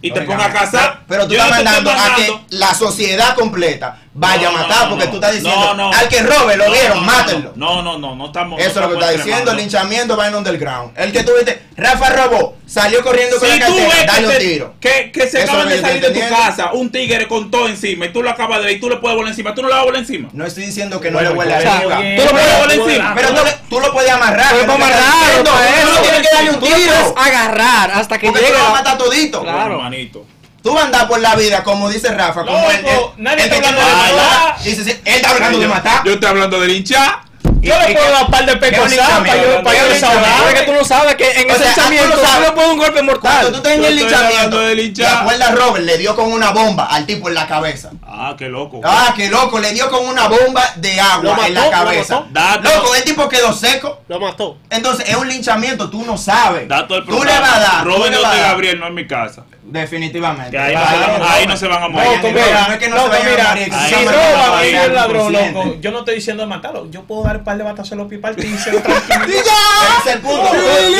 y 0.00 0.10
te 0.12 0.22
pongas 0.22 0.46
a 0.46 0.52
casar. 0.52 1.00
Pero 1.08 1.26
tú 1.28 1.34
Yo 1.34 1.40
estás 1.42 1.50
no 1.50 1.70
estoy 1.70 1.84
mandando 1.84 1.90
a 1.90 2.16
que 2.16 2.22
mandando- 2.30 2.46
la 2.50 2.74
sociedad 2.74 3.34
completa 3.34 3.98
vaya 4.18 4.50
No, 4.50 4.56
a 4.56 4.60
matar 4.62 4.82
no, 4.84 4.90
porque 4.90 5.04
no. 5.06 5.10
tú 5.10 5.16
estás 5.16 5.32
diciendo 5.34 5.60
No, 5.66 5.74
no. 5.74 5.90
al 5.92 6.08
que 6.08 6.22
robe 6.22 6.56
lo 6.56 6.66
No, 6.66 6.72
vieron, 6.72 6.98
no, 6.98 7.04
mátenlo. 7.04 7.52
No, 7.56 7.82
no, 7.82 7.98
no, 7.98 8.14
no 8.16 8.26
estamos. 8.26 8.60
Eso 8.60 8.68
es 8.70 8.74
no 8.76 8.80
lo 8.82 8.88
que 8.88 8.94
está 8.94 9.10
diciendo, 9.12 9.50
el 9.52 9.56
linchamiento 9.56 10.16
va 10.16 10.28
en 10.28 10.34
underground. 10.34 10.92
El 10.98 11.12
que 11.12 11.22
tú 11.22 11.32
viste, 11.36 11.62
Rafa 11.76 12.10
robó, 12.10 12.56
salió 12.66 13.02
corriendo 13.02 13.38
con 13.38 13.48
Si 13.48 13.58
la 13.58 13.66
tú 13.66 13.76
cartera, 13.76 14.12
dale 14.12 14.26
un 14.26 14.32
que, 14.32 14.38
te- 14.38 14.44
tiro. 14.46 14.74
que, 14.80 15.10
que 15.12 15.28
se 15.28 15.42
acaban 15.42 15.68
de 15.68 15.76
lo 15.76 15.80
salir 15.86 16.02
de 16.02 16.10
tu 16.10 16.28
casa, 16.28 16.72
un 16.72 16.90
tigre 16.90 17.28
con 17.28 17.50
todo 17.50 17.68
encima 17.68 18.06
y 18.06 18.12
tú 18.12 18.22
lo 18.22 18.30
acabas 18.30 18.58
de 18.60 18.66
ver 18.66 18.76
y 18.76 18.80
tú 18.80 18.88
le 18.90 18.96
puedes 18.96 19.16
volar 19.16 19.30
encima, 19.30 19.54
tú 19.54 19.62
no 19.62 19.68
le 19.68 19.74
vas 19.74 19.82
a 19.82 19.84
volar 19.84 20.00
encima. 20.00 20.28
No 20.32 20.44
estoy 20.44 20.66
diciendo 20.66 21.00
que 21.00 21.10
no 21.10 21.20
le 21.20 21.30
huele 21.30 21.54
a 21.54 21.58
tú 21.60 21.64
Tú 21.88 21.88
lo 22.24 22.30
puedes 22.30 22.58
volar 22.58 22.72
encima. 22.72 23.14
Pero 23.14 23.28
tú, 23.28 23.40
tú 23.70 23.80
lo 23.80 23.92
puedes 23.92 24.10
amarrar. 24.10 24.46
Pero 24.50 24.60
que 24.62 24.66
no 24.66 24.78
para 24.78 24.86
te 24.86 24.98
estás 24.98 25.14
amarrarlo, 25.14 25.42
diciendo, 25.44 25.50
para 25.52 25.82
Tú 25.82 25.92
no 25.94 26.00
tienes 26.02 26.28
que 26.28 26.34
darle 26.34 26.50
un 26.50 26.56
Tú 26.58 26.64
lo 26.66 26.70
puedes 26.72 26.84
tiro. 26.88 27.14
agarrar 27.18 27.90
hasta 27.92 28.18
que 28.18 28.26
Porque 28.26 28.40
tú 28.40 28.46
llegue 28.46 28.58
lo 28.58 28.64
vas 28.64 28.72
a 28.72 28.74
matar 28.82 28.98
todito. 28.98 29.42
Claro. 29.42 29.58
Bueno, 29.64 29.78
manito. 29.82 30.26
Tú 30.62 30.72
vas 30.74 30.82
a 30.82 30.86
andar 30.86 31.08
por 31.08 31.20
la 31.20 31.34
vida, 31.36 31.62
como 31.62 31.88
dice 31.88 32.08
Rafa, 32.12 32.44
como 32.44 32.56
Loco, 32.58 32.70
el, 32.70 32.76
el, 32.86 33.00
nadie 33.18 33.44
el 33.44 33.52
está 33.52 33.60
que 33.60 33.66
hablando 33.68 33.80
tiene 33.80 34.00
de 34.10 34.16
la 34.16 34.22
matar. 34.22 34.42
bola, 34.50 34.56
Dice, 34.64 34.84
sí, 34.84 34.90
él 34.90 35.14
está 35.16 35.30
hablando 35.30 35.58
de 35.60 35.68
matar. 35.68 36.04
Yo 36.04 36.12
estoy 36.14 36.28
hablando 36.28 36.60
de 36.60 36.72
hinchar. 36.72 37.20
Yo 37.60 37.74
le 37.78 37.94
puedo 37.94 38.06
que- 38.06 38.12
dar 38.12 38.24
un 38.24 38.30
par 38.30 38.46
de 38.46 38.52
que 38.52 38.58
pecos 38.58 38.94
para 38.94 39.36
yo, 39.36 39.62
para 39.62 39.76
que 39.76 39.80
yo 39.80 39.86
un 39.86 39.92
desahogar. 39.92 40.42
Porque 40.44 40.62
tú 40.62 40.72
no 40.72 40.84
sabes 40.84 41.14
que 41.16 41.30
en 41.40 41.50
ese 41.50 41.64
ah, 41.64 41.66
linchamiento 41.66 42.16
tú 42.18 42.40
le 42.42 42.52
pones 42.52 42.70
un 42.70 42.78
golpe 42.78 42.92
Cuando 42.94 43.12
mortal. 43.12 43.46
tú 43.50 43.56
estás 43.56 43.72
en 43.72 43.84
el 43.84 43.96
linchamiento, 43.96 44.58
¿te 44.94 45.06
acuerdas 45.06 45.54
Robert? 45.54 45.84
Le 45.84 45.98
dio 45.98 46.14
con 46.14 46.32
una 46.32 46.50
bomba 46.50 46.86
al 46.86 47.06
tipo 47.06 47.28
en 47.28 47.34
la 47.34 47.46
cabeza. 47.46 47.90
Ah, 48.06 48.34
qué 48.38 48.48
loco. 48.48 48.80
Ah, 48.84 49.12
qué 49.16 49.28
loco, 49.28 49.58
le 49.58 49.72
dio 49.72 49.90
con 49.90 50.06
una 50.06 50.28
bomba 50.28 50.62
de 50.76 51.00
agua 51.00 51.46
en 51.46 51.54
la 51.54 51.70
cabeza. 51.70 52.24
Loco, 52.62 52.94
el 52.94 53.04
tipo 53.04 53.28
quedó 53.28 53.52
seco. 53.52 54.02
Lo 54.08 54.20
mató. 54.20 54.58
Entonces 54.70 55.08
es 55.08 55.16
un 55.16 55.28
linchamiento, 55.28 55.90
tú 55.90 56.04
no 56.04 56.16
sabes. 56.16 56.68
Dato 56.68 56.94
del 56.94 57.04
tú 57.04 57.22
le 57.22 57.38
vas 57.38 57.56
a 57.56 57.60
dar. 57.60 57.84
Robert 57.84 58.14
a 58.24 58.32
de. 58.34 58.40
Gabriel 58.40 58.80
no 58.80 58.86
en 58.86 58.94
mi 58.94 59.06
casa. 59.06 59.44
Definitivamente. 59.70 60.50
Que 60.50 60.58
ahí, 60.58 60.74
no, 60.74 60.80
se 60.86 60.96
van, 60.98 61.18
no, 61.18 61.28
ahí 61.28 61.44
no. 61.44 61.50
no 61.52 61.56
se 61.58 61.68
van 61.68 61.82
a 61.82 61.88
No, 61.88 61.90
morir. 61.90 62.10
no, 62.22 62.28
mira, 62.30 62.66
no 62.68 62.72
es 62.72 62.78
que 62.78 62.88
no 62.88 62.96
loco, 62.96 63.12
se 63.12 63.18
vayan 63.18 63.26
a 63.28 63.30
mira, 63.30 63.48
morir, 63.50 63.64
que 63.64 63.70
si 63.70 63.88
se 63.88 64.04
vayan 64.04 64.78
a 64.78 64.84
el 64.84 64.94
ladrón, 64.94 65.32
loco, 65.32 65.76
yo 65.80 65.90
no 65.90 65.98
estoy 65.98 66.14
diciendo 66.14 66.46
matarlo, 66.46 66.90
yo 66.90 67.02
puedo 67.02 67.24
dar 67.24 67.44
par 67.48 67.56
de 67.56 67.64
batazos 67.64 67.92
en 67.92 67.98
los 67.98 68.08
pies 68.10 68.20
partírselo 68.20 68.80
tranquilo. 68.82 69.26
Ese 69.26 70.08
es 70.10 70.14
el 70.16 70.20
punto. 70.20 70.50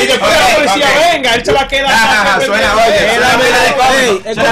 Y 0.01 0.05
después 0.07 0.31
que 0.31 0.39
la 0.39 0.55
policía 0.55 0.87
venga, 1.11 1.35
él 1.35 1.45
se 1.45 1.51
va 1.53 1.61
a 1.61 1.67
quedar. 1.67 1.91
Ajá, 1.91 2.41
suena, 2.41 2.73
oye, 2.75 2.97
suena 2.97 3.29
la 3.29 3.37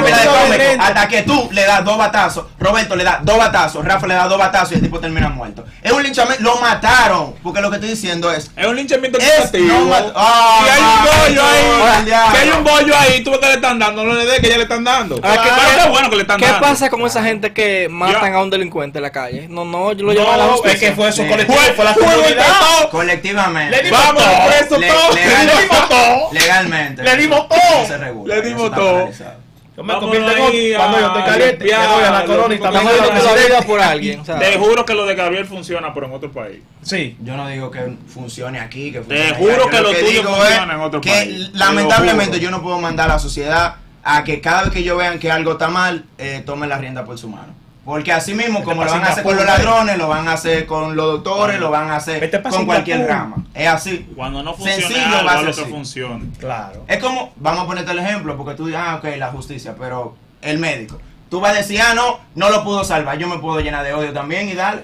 pila 0.04 0.18
de 0.18 0.26
cómico. 0.28 0.84
Hasta 0.84 1.08
que 1.08 1.22
tú 1.24 1.50
le 1.52 1.64
das 1.66 1.84
dos 1.84 1.98
batazos, 1.98 2.46
Roberto 2.60 2.96
le 2.96 3.04
da 3.04 3.20
dos 3.24 3.38
batazos, 3.38 3.84
Rafa 3.86 4.06
le 4.08 4.14
da 4.14 4.28
dos 4.28 4.38
batazos 4.38 4.72
y 4.74 4.76
el 4.76 4.82
tipo 4.82 5.00
termina 5.00 5.30
muerto. 5.30 5.66
Es 5.82 5.92
un 5.92 6.04
linchamiento, 6.04 6.44
lo 6.44 6.58
mataron, 6.58 7.34
porque 7.42 7.62
lo 7.62 7.70
que 7.70 7.78
estoy 7.78 7.90
diciendo 7.92 8.32
es, 8.32 8.52
Es 8.56 8.68
un 8.68 8.76
linchamiento 8.76 9.18
Ah, 10.16 10.60
si 10.64 10.70
hay 10.70 10.82
un 10.82 11.04
bollo 11.04 11.44
ahí, 11.44 12.06
si 12.06 12.38
hay 12.38 12.50
un 12.50 12.64
bollo 12.64 12.96
ahí, 12.98 13.24
tú 13.24 13.32
ves 13.32 13.40
que 13.40 13.48
le 13.48 13.54
están 13.54 13.80
dando, 13.80 14.04
no 14.04 14.14
le 14.14 14.26
des 14.26 14.40
que 14.40 14.50
ya 14.50 14.58
le 14.58 14.64
están 14.64 14.84
dando. 14.84 15.16
¿qué- 15.16 15.28
qué- 15.30 15.82
qué 15.84 15.90
bueno 15.90 16.10
que 16.10 16.16
le 16.16 16.22
están 16.24 16.40
¿Qué 16.40 16.46
dando. 16.46 16.62
pasa 16.62 16.90
con 16.90 17.02
esa 17.06 17.24
gente 17.24 17.54
que 17.54 17.88
matan 17.90 18.34
a 18.36 18.42
un 18.42 18.50
delincuente 18.50 19.00
en 19.00 19.04
la 19.04 19.10
calle? 19.12 19.48
No, 19.50 19.66
no, 19.66 19.92
yo 19.94 20.06
lo 20.06 20.14
llevo 20.14 20.32
a 20.32 20.38
la 20.38 20.46
justicia. 20.48 20.74
es 20.74 20.80
que 20.80 20.92
fue 20.94 21.12
Sí. 21.12 21.26
colectivo, 21.28 21.58
fue 21.76 21.86
la 21.88 21.94
comunidad. 21.96 22.90
colectivamente, 22.92 23.78
Le 23.78 23.84
dimos 23.84 24.00
Vamos 24.06 24.24
todo. 24.24 24.48
preso 24.48 24.78
Le- 24.80 24.88
todos. 24.88 25.16
legal- 25.16 25.48
Le 25.48 25.62
dimos 25.64 25.90
todo. 25.90 26.30
legalmente. 26.34 27.04
Le 27.04 27.18
dimos 27.18 27.48
todo. 27.50 27.60
eso 27.60 27.88
se 27.88 27.98
regula, 27.98 28.36
Le 28.36 28.42
dimos 28.42 28.72
todo. 28.74 29.10
Yo 29.78 29.84
me 29.84 29.94
convierto 30.00 30.32
en. 30.32 30.38
Cuando 30.76 31.00
yo 31.00 31.06
estoy 31.08 31.22
a 31.22 31.26
caliente, 31.26 31.66
me 31.66 31.74
a 31.74 32.12
la 32.12 32.20
lo 32.22 32.26
corona 32.26 32.56
y 32.56 32.58
también 32.58 32.86
vida 33.48 33.62
por 33.62 33.80
alguien. 33.80 34.24
Te 34.24 34.58
juro 34.58 34.86
que 34.86 34.94
lo 34.96 35.06
de 35.06 35.14
Gabriel 35.14 35.46
funciona, 35.46 35.94
pero 35.94 36.08
en 36.08 36.14
otro 36.14 36.32
país. 36.32 36.62
Sí. 36.82 37.16
Yo 37.22 37.38
no 37.38 37.48
digo 37.48 37.70
que 37.70 37.96
funcione 38.12 38.60
aquí, 38.60 38.92
que 38.92 39.02
Te 39.02 39.06
funcione 39.06 39.34
juro 39.36 39.66
Yo 39.66 39.70
que 39.70 39.82
lo 39.82 39.90
tuyo 39.94 40.08
digo 40.10 40.34
funciona 40.34 40.64
es 40.64 40.70
en 40.74 40.80
otro 40.82 41.00
que 41.00 41.12
país. 41.12 41.52
Te 41.52 41.58
lamentablemente 41.60 42.38
lo 42.38 42.42
yo 42.42 42.50
no 42.50 42.64
puedo 42.64 42.80
mandar 42.80 43.08
a 43.12 43.14
la 43.14 43.20
sociedad 43.20 43.76
a 44.04 44.24
que 44.24 44.42
cada 44.42 44.64
vez 44.64 44.72
que 44.74 44.80
ellos 44.80 44.98
vean 44.98 45.20
que 45.20 45.30
algo 45.32 45.52
está 45.52 45.68
mal, 45.68 46.06
eh, 46.18 46.42
tomen 46.44 46.70
la 46.70 46.80
rienda 46.80 47.06
por 47.06 47.20
su 47.20 47.30
mano. 47.30 47.54
Porque 47.88 48.12
así 48.12 48.34
mismo, 48.34 48.66
como 48.66 48.84
lo 48.84 48.92
van 48.92 49.02
a 49.06 49.08
hacer 49.08 49.24
con 49.24 49.38
los 49.38 49.46
ladrones, 49.46 49.98
lo 49.98 50.10
van 50.10 50.28
a 50.28 50.34
hacer 50.34 50.66
con 50.66 50.94
los 50.98 51.06
doctores, 51.24 51.58
lo 51.58 51.72
van 51.72 51.90
a 51.90 51.96
hacer 51.96 52.30
con 52.50 52.66
cualquier 52.66 53.08
rama. 53.08 53.38
Es 53.54 53.66
así. 53.70 54.10
Cuando 54.14 54.44
no 54.44 54.54
funciona 54.54 54.82
Sencillo 54.82 55.06
algo, 55.16 55.26
va 55.26 55.32
a 55.32 55.38
ser 55.38 55.46
lo 55.46 55.56
que 55.56 55.62
así. 55.62 55.72
funcione. 55.72 56.26
Claro. 56.38 56.84
Es 56.86 56.98
como, 57.00 57.32
vamos 57.38 57.64
a 57.64 57.66
ponerte 57.66 57.92
el 57.94 58.00
ejemplo, 58.00 58.36
porque 58.36 58.56
tú 58.56 58.66
dices, 58.66 58.82
ah, 58.86 58.96
ok, 58.98 59.06
la 59.18 59.28
justicia, 59.32 59.74
pero 59.80 60.18
el 60.42 60.58
médico. 60.60 61.00
Tú 61.30 61.40
vas 61.40 61.54
a 61.54 61.58
decir, 61.60 61.80
ah, 61.82 61.94
no, 61.96 62.20
no 62.36 62.50
lo 62.50 62.66
pudo 62.66 62.84
salvar, 62.84 63.18
yo 63.18 63.28
me 63.30 63.38
puedo 63.38 63.62
llenar 63.62 63.86
de 63.86 63.94
odio 63.94 64.12
también 64.12 64.50
y 64.50 64.54
darle. 64.54 64.84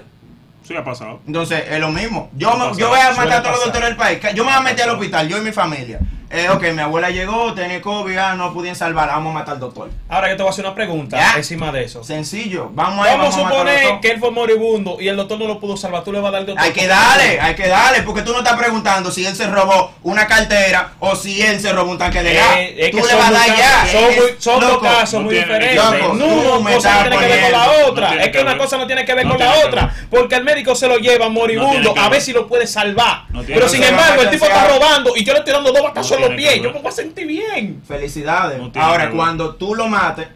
Sí 0.66 0.74
ha 0.74 0.82
pasado. 0.82 1.20
Entonces, 1.26 1.62
es 1.68 1.78
lo 1.78 1.90
mismo. 1.90 2.30
Yo, 2.34 2.56
me- 2.56 2.74
yo 2.78 2.88
voy 2.88 3.00
a 3.00 3.10
matar 3.12 3.32
a 3.34 3.42
todos 3.42 3.56
los 3.56 3.64
doctores 3.66 3.88
del 3.90 3.96
país. 3.98 4.18
Yo 4.34 4.44
me 4.44 4.50
voy 4.50 4.58
a 4.58 4.62
meter 4.62 4.88
al 4.88 4.94
hospital, 4.96 5.28
yo 5.28 5.36
y 5.36 5.42
mi 5.42 5.52
familia. 5.52 5.98
Eh, 6.30 6.48
ok, 6.50 6.62
mi 6.72 6.80
abuela 6.82 7.10
llegó, 7.10 7.52
tenía 7.54 7.80
COVID, 7.80 8.16
ah, 8.16 8.34
no 8.34 8.52
pudieron 8.52 8.76
salvar, 8.76 9.08
vamos 9.08 9.30
a 9.30 9.34
matar 9.38 9.54
al 9.54 9.60
doctor. 9.60 9.90
Ahora 10.08 10.30
yo 10.30 10.36
te 10.36 10.42
voy 10.42 10.50
a 10.50 10.52
hacer 10.52 10.64
una 10.64 10.74
pregunta 10.74 11.16
Ya. 11.16 11.34
encima 11.36 11.70
de 11.70 11.84
eso. 11.84 12.02
Sencillo, 12.02 12.70
vamos 12.72 13.06
a 13.06 13.10
Vamos 13.16 13.34
a 13.36 13.38
matar 13.38 13.50
al 13.50 13.52
suponer 13.56 13.82
doctor. 13.82 14.00
que 14.00 14.10
él 14.10 14.18
fue 14.20 14.30
moribundo 14.32 14.96
y 15.00 15.08
el 15.08 15.16
doctor 15.16 15.38
no 15.38 15.46
lo 15.46 15.60
pudo 15.60 15.76
salvar. 15.76 16.02
Tú 16.02 16.12
le 16.12 16.18
vas 16.20 16.28
a 16.30 16.32
dar 16.32 16.40
el 16.40 16.46
doctor. 16.48 16.64
Hay 16.64 16.72
que 16.72 16.86
darle, 16.88 17.40
hay 17.40 17.54
que 17.54 17.68
darle, 17.68 18.02
porque 18.02 18.22
tú 18.22 18.32
no 18.32 18.38
estás 18.38 18.56
preguntando 18.58 19.10
si 19.12 19.24
él 19.24 19.36
se 19.36 19.46
robó 19.46 19.92
una 20.02 20.26
cartera 20.26 20.94
o 20.98 21.14
si 21.14 21.40
él 21.40 21.60
se 21.60 21.72
robó 21.72 21.92
un 21.92 21.98
tanque 21.98 22.22
de 22.22 22.34
gas. 22.34 22.46
Eh, 22.58 22.88
tú 22.90 22.96
le 22.98 23.14
vas 23.14 23.28
a 23.28 23.32
dar 23.32 23.46
ya. 23.56 23.86
Son, 23.92 24.04
Es- 24.10 24.16
muy- 24.20 24.34
son 24.38 24.60
dos 24.60 24.78
casos 24.82 25.14
no 25.14 25.26
muy 25.26 25.34
tiene- 25.34 25.46
diferentes. 25.58 25.84
Loco, 25.84 26.14
no, 26.14 26.58
una 26.58 26.74
cosa 26.74 26.94
no 27.04 27.08
tiene 27.10 27.18
que 27.18 27.26
ver 27.32 27.42
con 27.42 27.52
la 27.52 27.70
otra. 27.86 28.08
no 28.10 28.14
es 28.20 28.24
que 28.26 28.30
que 28.32 28.40
una 28.40 28.50
ver. 28.50 28.58
cosa 28.58 28.76
no 28.78 28.86
tiene 28.86 29.04
que 29.04 29.14
ver 29.14 29.26
No 29.26 29.36
con 29.36 29.46
la 29.46 29.54
otra. 29.66 29.94
Porque 30.10 30.34
el 30.34 30.44
médico 30.44 30.74
se 30.74 30.88
lo 30.88 30.96
lleva 30.98 31.28
moribundo 31.28 31.94
a 31.96 32.08
ver 32.08 32.20
si 32.20 32.32
lo 32.32 32.46
puede 32.48 32.66
salvar. 32.66 33.24
Pero 33.46 33.68
sin 33.68 33.82
embargo, 33.84 34.22
el 34.22 34.30
tipo 34.30 34.46
está 34.46 34.66
robando 34.68 35.12
y 35.16 35.22
yo 35.24 35.32
le 35.32 35.38
estoy 35.40 35.52
dando 35.54 35.70
dos 35.72 35.82
batazos 35.82 36.18
los 36.28 36.36
pies. 36.36 36.62
Yo 36.62 36.72
me 36.72 36.80
voy 36.80 36.88
a 36.88 36.92
sentir 36.92 37.26
bien. 37.26 37.82
Felicidades. 37.86 38.58
No 38.58 38.70
Ahora, 38.80 39.10
cuando 39.10 39.54
tú 39.54 39.74
lo 39.74 39.88
mates, 39.88 40.28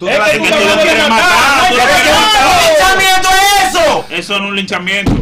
tú 0.00 0.08
Es 0.08 0.18
que 0.18 0.38
tú 0.38 0.44
lo 0.44 0.82
quieres 0.82 1.08
matar, 1.08 1.68
tú 1.68 1.74
lo 1.76 1.80
que 1.82 1.92
quieres 1.92 2.12
matar. 2.20 2.44
matar. 2.44 2.60
¿Qué 2.60 2.68
linchamiento 2.72 3.28
es 3.30 3.68
eso? 3.76 4.04
Eso 4.10 4.38
no 4.38 4.44
es 4.46 4.50
un 4.50 4.56
linchamiento. 4.56 5.12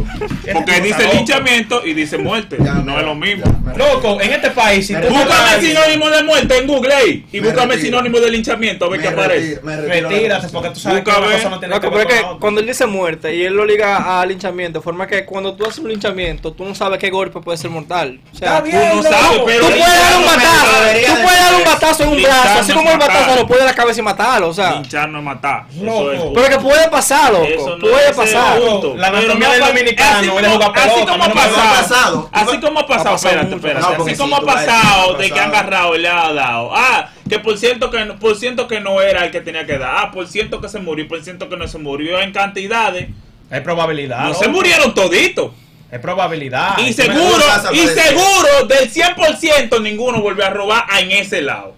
Porque 0.51 0.71
tipo 0.73 0.83
dice 0.87 1.03
loco. 1.03 1.15
linchamiento 1.15 1.85
y 1.85 1.93
dice 1.93 2.17
muerte. 2.17 2.57
Ya, 2.63 2.73
no 2.73 2.97
es 2.99 3.05
lo 3.05 3.13
mismo. 3.13 3.43
ya. 3.45 3.73
Loco, 3.77 4.19
en 4.19 4.31
este 4.33 4.49
país, 4.49 4.87
si 4.87 4.95
Búscame 4.95 5.61
sinónimo 5.61 6.09
de 6.09 6.23
muerte 6.23 6.57
en 6.57 6.65
Google 6.67 6.93
ahí. 6.93 7.25
Y 7.31 7.39
Me 7.39 7.49
búscame 7.49 7.77
sinónimo 7.77 8.19
de 8.19 8.31
linchamiento 8.31 8.85
a 8.85 8.89
ver 8.89 9.01
qué 9.01 9.07
aparece. 9.09 9.59
Retírate, 9.63 10.47
porque 10.49 10.69
tú 10.71 10.79
sabes 10.79 11.03
que 11.03 11.11
Busca 11.11 11.19
una 11.25 11.35
cosa 11.35 11.49
no 11.49 11.59
tiene 11.59 11.75
Loco, 11.75 11.89
que 11.91 11.97
ver 11.97 12.07
que 12.07 12.19
otra. 12.19 12.37
cuando 12.39 12.61
él 12.61 12.67
dice 12.67 12.85
muerte 12.87 13.35
y 13.35 13.43
él 13.43 13.53
lo 13.53 13.65
liga 13.65 14.19
a 14.21 14.25
linchamiento, 14.25 14.79
de 14.79 14.83
forma 14.83 15.05
que 15.05 15.23
cuando 15.25 15.53
tú 15.53 15.65
haces 15.65 15.79
un 15.79 15.89
linchamiento, 15.89 16.51
tú 16.53 16.65
no 16.65 16.73
sabes 16.73 16.99
qué 16.99 17.09
golpe 17.11 17.39
puede 17.41 17.57
ser 17.59 17.69
mortal. 17.69 18.19
O 18.33 18.37
sea, 18.37 18.47
Está 18.57 18.63
tú 18.63 18.69
bien, 18.71 18.89
no 18.95 19.03
sabes, 19.03 19.41
pero- 19.45 19.59
Tú 19.65 19.71
puedes 19.71 19.85
dar 19.85 20.17
un 20.17 20.25
batazo 21.99 22.03
en 22.03 22.09
un 22.09 22.23
brazo, 22.23 22.59
así 22.59 22.73
como 22.73 22.91
el 22.91 22.97
batazo 22.97 23.35
lo 23.35 23.47
puede 23.47 23.65
la 23.65 23.75
cabeza 23.75 23.99
y 23.99 24.03
matarlo. 24.03 24.49
O 24.49 24.53
sea. 24.53 24.71
Linchar 24.73 25.09
no 25.09 25.21
matar. 25.21 25.65
Loco. 25.81 26.11
Eso 26.11 26.23
es 26.25 26.31
Pero 26.35 26.49
que 26.49 26.63
puede 26.63 26.87
pasar, 26.89 27.31
loco. 27.33 27.45
Eso 27.45 27.77
no 27.77 27.81
puede 27.87 28.13
pasar. 28.13 28.59
la 28.95 29.07
anatomía 29.07 29.49
del 29.51 29.59
dominicano 29.65 30.17
así 30.19 30.27
como- 30.29 31.39
Así 31.39 31.59
ha 31.59 31.81
pasado. 31.81 32.29
Así 32.31 32.59
como 32.59 32.79
ha 32.79 32.87
pasado, 32.87 33.15
espérate, 33.15 33.55
espérate. 33.55 33.85
Así 33.95 34.09
sí, 34.11 34.17
como 34.17 34.35
ha 34.35 34.41
pasado 34.41 35.13
de 35.13 35.29
que 35.31 35.39
han 35.39 35.49
agarrado 35.49 35.95
y 35.95 35.99
le 35.99 36.07
ha 36.09 36.33
dado. 36.33 36.71
Ah, 36.73 37.09
que 37.29 37.39
por 37.39 37.57
cierto 37.57 37.89
que, 37.91 38.05
no- 38.05 38.15
por 38.17 38.35
ciento 38.35 38.67
que 38.67 38.79
no 38.79 39.01
era 39.01 39.25
el 39.25 39.31
que 39.31 39.41
tenía 39.41 39.65
que 39.65 39.77
dar. 39.77 39.95
Ah, 39.97 40.11
por 40.11 40.27
ciento 40.27 40.61
que 40.61 40.69
se 40.69 40.79
murió, 40.79 41.07
por 41.07 41.21
ciento 41.23 41.49
que 41.49 41.57
no 41.57 41.67
se 41.67 41.77
murió 41.77 42.19
en 42.19 42.31
cantidades. 42.31 43.09
Es 43.51 43.61
probabilidad. 43.61 44.23
No 44.25 44.33
se 44.33 44.47
murieron 44.47 44.93
toditos. 44.93 45.51
Es 45.91 45.99
probabilidad. 45.99 46.77
Y 46.77 46.93
seguro, 46.93 47.43
y 47.73 47.87
seguro 47.87 48.65
del 48.67 48.91
100% 48.91 49.79
ninguno 49.81 50.21
volvió 50.21 50.45
a 50.45 50.49
robar 50.51 50.85
en 50.99 51.11
ese 51.11 51.41
lado. 51.41 51.73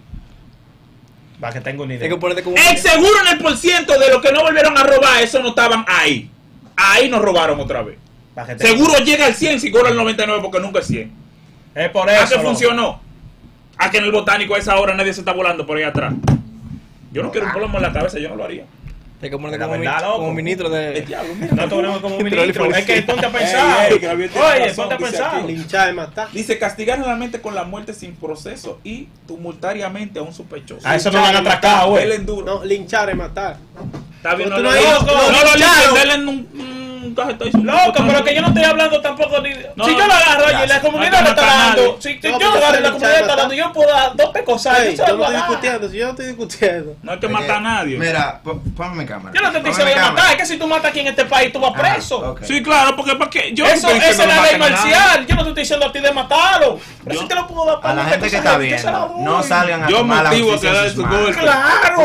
Para 1.42 1.54
que 1.54 1.60
tenga 1.60 1.82
una 1.82 1.94
idea. 1.94 2.08
que 2.08 2.16
ponerte 2.16 2.44
como. 2.44 2.56
El 2.56 2.78
seguro 2.78 3.14
en 3.26 3.32
el 3.36 3.38
por 3.42 3.56
ciento 3.56 3.98
de 3.98 4.10
los 4.10 4.22
que 4.22 4.30
no 4.30 4.42
volvieron 4.42 4.78
a 4.78 4.84
robar, 4.84 5.20
eso 5.24 5.42
no 5.42 5.48
estaban 5.48 5.84
ahí. 5.88 6.30
Ahí 6.76 7.08
nos 7.10 7.20
robaron 7.20 7.58
otra 7.58 7.82
vez. 7.82 7.98
Que 8.46 8.58
Seguro 8.64 8.96
llega 8.98 9.26
al 9.26 9.34
100, 9.34 9.58
seguro 9.58 9.88
al 9.88 9.96
99 9.96 10.38
porque 10.40 10.60
nunca 10.60 10.78
es 10.78 10.86
100. 10.86 11.12
Es 11.74 11.90
por 11.90 12.08
¿A 12.08 12.14
eso. 12.14 12.28
qué 12.28 12.34
loco. 12.36 12.46
funcionó? 12.46 13.00
A 13.76 13.90
que 13.90 13.98
en 13.98 14.04
el 14.04 14.12
botánico 14.12 14.54
a 14.54 14.58
esa 14.58 14.78
hora 14.78 14.94
nadie 14.94 15.12
se 15.12 15.20
está 15.22 15.32
volando 15.32 15.66
por 15.66 15.76
ahí 15.76 15.82
atrás. 15.82 16.14
Yo 17.10 17.24
no 17.24 17.32
quiero 17.32 17.48
un 17.48 17.52
plomo 17.54 17.76
en 17.78 17.82
la 17.82 17.92
cabeza, 17.92 18.20
yo 18.20 18.28
no 18.28 18.36
lo 18.36 18.44
haría. 18.44 18.64
Que 19.22 19.30
como, 19.30 19.48
verdad, 19.48 19.68
mi- 19.78 19.84
loco. 20.08 20.18
como 20.18 20.34
ministro 20.34 20.66
El 20.76 20.94
de. 20.94 21.00
diablo, 21.02 21.32
mira. 21.36 21.54
No 21.54 21.62
te 21.62 21.68
ponemos 21.68 22.00
como 22.00 22.18
ministro. 22.18 22.64
Es 22.74 22.84
que 22.84 23.02
ponte 23.02 23.24
a 23.26 23.30
pensar. 23.30 23.92
Oye, 23.92 24.00
razón, 24.08 24.74
ponte 24.88 24.94
a 24.94 24.98
pensar. 24.98 25.44
Linchar 25.44 25.94
matar. 25.94 26.28
Dice 26.32 26.58
castigar 26.58 26.98
realmente 26.98 27.40
con 27.40 27.54
la 27.54 27.62
muerte 27.64 27.94
sin 27.94 28.16
proceso 28.16 28.80
y 28.82 29.06
tumultariamente 29.28 30.18
a 30.18 30.22
un 30.22 30.34
sospechoso. 30.34 30.86
A 30.86 30.96
eso 30.96 31.10
no 31.12 31.20
lo 31.20 31.26
han 31.26 31.36
atracado, 31.36 31.90
güey. 31.90 32.04
No, 32.44 32.64
linchar 32.64 33.08
es 33.10 33.16
matar. 33.16 33.56
Está 34.16 34.34
bien, 34.34 34.50
no, 34.50 34.58
no, 34.58 34.62
no 34.64 34.70
no, 34.72 34.78
has- 34.78 35.06
no, 35.06 35.06
no, 35.06 35.14
no, 35.14 35.22
no, 35.22 35.44
no, 35.44 35.54
lincharon. 35.54 36.48
Loco, 37.02 38.04
pero 38.06 38.24
que 38.24 38.34
yo 38.34 38.42
no 38.42 38.48
estoy 38.48 38.64
hablando 38.64 39.00
tampoco 39.00 39.40
ni. 39.40 39.50
No, 39.76 39.84
si 39.84 39.92
yo 39.92 40.06
lo 40.06 40.12
agarro 40.12 40.50
ya, 40.50 40.64
y 40.64 40.68
la 40.68 40.80
comunidad 40.80 41.22
le 41.22 41.30
está 41.30 41.42
a 41.42 41.66
dando. 41.66 41.96
Si, 42.00 42.20
si 42.20 42.28
No, 42.28 42.40
yo 42.40 42.50
lo 42.50 42.56
agarro 42.56 42.78
y 42.78 42.82
la 42.82 42.90
comunidad 42.90 43.14
le 43.14 43.20
está 43.20 43.36
dando, 43.36 43.54
yo 43.54 43.72
puedo 43.72 43.90
dar 43.90 44.16
dos 44.16 44.30
pecosas. 44.30 44.78
Ey, 44.80 44.96
yo 44.96 45.16
no 45.16 45.24
estoy 45.24 45.36
discutiendo, 45.36 45.88
si 45.88 45.96
yo 45.98 46.04
no 46.04 46.10
estoy 46.10 46.26
discutiendo. 46.26 46.96
No 47.02 47.12
hay 47.12 47.18
que 47.18 47.28
matar 47.28 47.56
a 47.56 47.60
nadie. 47.60 47.98
Mira, 47.98 48.40
po- 48.42 48.60
ponme 48.76 49.06
cámara. 49.06 49.34
Yo 49.34 49.40
no 49.42 49.50
te 49.50 49.58
estoy 49.58 49.70
diciendo 49.70 49.94
cámara. 49.94 50.12
matar, 50.12 50.32
es 50.32 50.36
que 50.38 50.46
si 50.46 50.58
tú 50.58 50.66
matas 50.66 50.90
aquí 50.90 51.00
en 51.00 51.08
este 51.08 51.24
país, 51.24 51.52
tú 51.52 51.60
vas 51.60 51.72
Ajá, 51.74 51.94
preso. 51.94 52.36
Sí, 52.42 52.62
claro, 52.62 52.96
porque 52.96 53.16
para 53.16 53.30
qué. 53.30 53.52
Yo 53.54 53.66
Eso, 53.66 53.88
es 53.90 54.18
la 54.18 54.42
ley 54.42 54.54
a 54.54 54.58
marcial. 54.58 55.26
Yo 55.26 55.34
no 55.34 55.42
te 55.42 55.48
estoy 55.48 55.62
diciendo 55.62 55.86
a 55.86 55.92
ti 55.92 56.00
de 56.00 56.12
matarlo. 56.12 56.78
Pero 57.04 57.20
si 57.20 57.26
te 57.28 57.34
lo 57.34 57.46
puedo 57.46 57.66
dar 57.66 57.78
A 57.82 57.94
la 57.94 58.04
gente 58.04 58.30
que 58.30 58.36
está 58.36 58.52
la 58.52 58.58
viendo, 58.58 59.14
no 59.18 59.42
salgan 59.42 59.84
a 59.84 59.88
Yo 59.88 59.98
la 59.98 60.02
motivo 60.04 60.54
a 60.54 60.60
que 60.60 60.90
su 60.90 61.06
golpe. 61.06 61.40
Claro. 61.40 61.96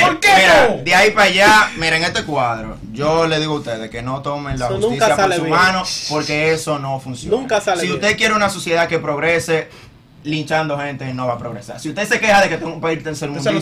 ¿Por 0.00 0.20
qué 0.20 0.28
no? 0.46 0.82
de 0.82 0.94
ahí 0.94 1.10
para 1.10 1.26
allá, 1.26 1.70
miren 1.76 2.04
este 2.04 2.24
cuadro. 2.24 2.76
Yo 2.98 3.26
le 3.26 3.38
digo 3.38 3.54
a 3.54 3.58
ustedes 3.58 3.90
que 3.90 4.02
no 4.02 4.20
tomen 4.22 4.58
la 4.58 4.66
Eso 4.66 4.76
justicia 4.80 5.16
por 5.16 5.32
su 5.34 5.42
bien. 5.42 5.54
mano 5.54 5.82
porque 6.08 6.52
eso 6.52 6.78
no 6.78 6.98
funciona. 7.00 7.36
Nunca 7.36 7.60
sale 7.60 7.80
Si 7.80 7.86
bien. 7.86 7.98
usted 8.00 8.16
quiere 8.16 8.34
una 8.34 8.50
sociedad 8.50 8.88
que 8.88 8.98
progrese, 8.98 9.68
linchando 10.24 10.76
gente 10.78 11.12
no 11.14 11.26
va 11.26 11.34
a 11.34 11.38
progresar. 11.38 11.78
Si 11.80 11.88
usted 11.90 12.06
se 12.06 12.18
queja 12.20 12.42
de 12.42 12.48
que 12.48 12.58
tengo 12.58 12.72
un 12.74 12.80
país 12.80 13.02
tercermundista, 13.02 13.52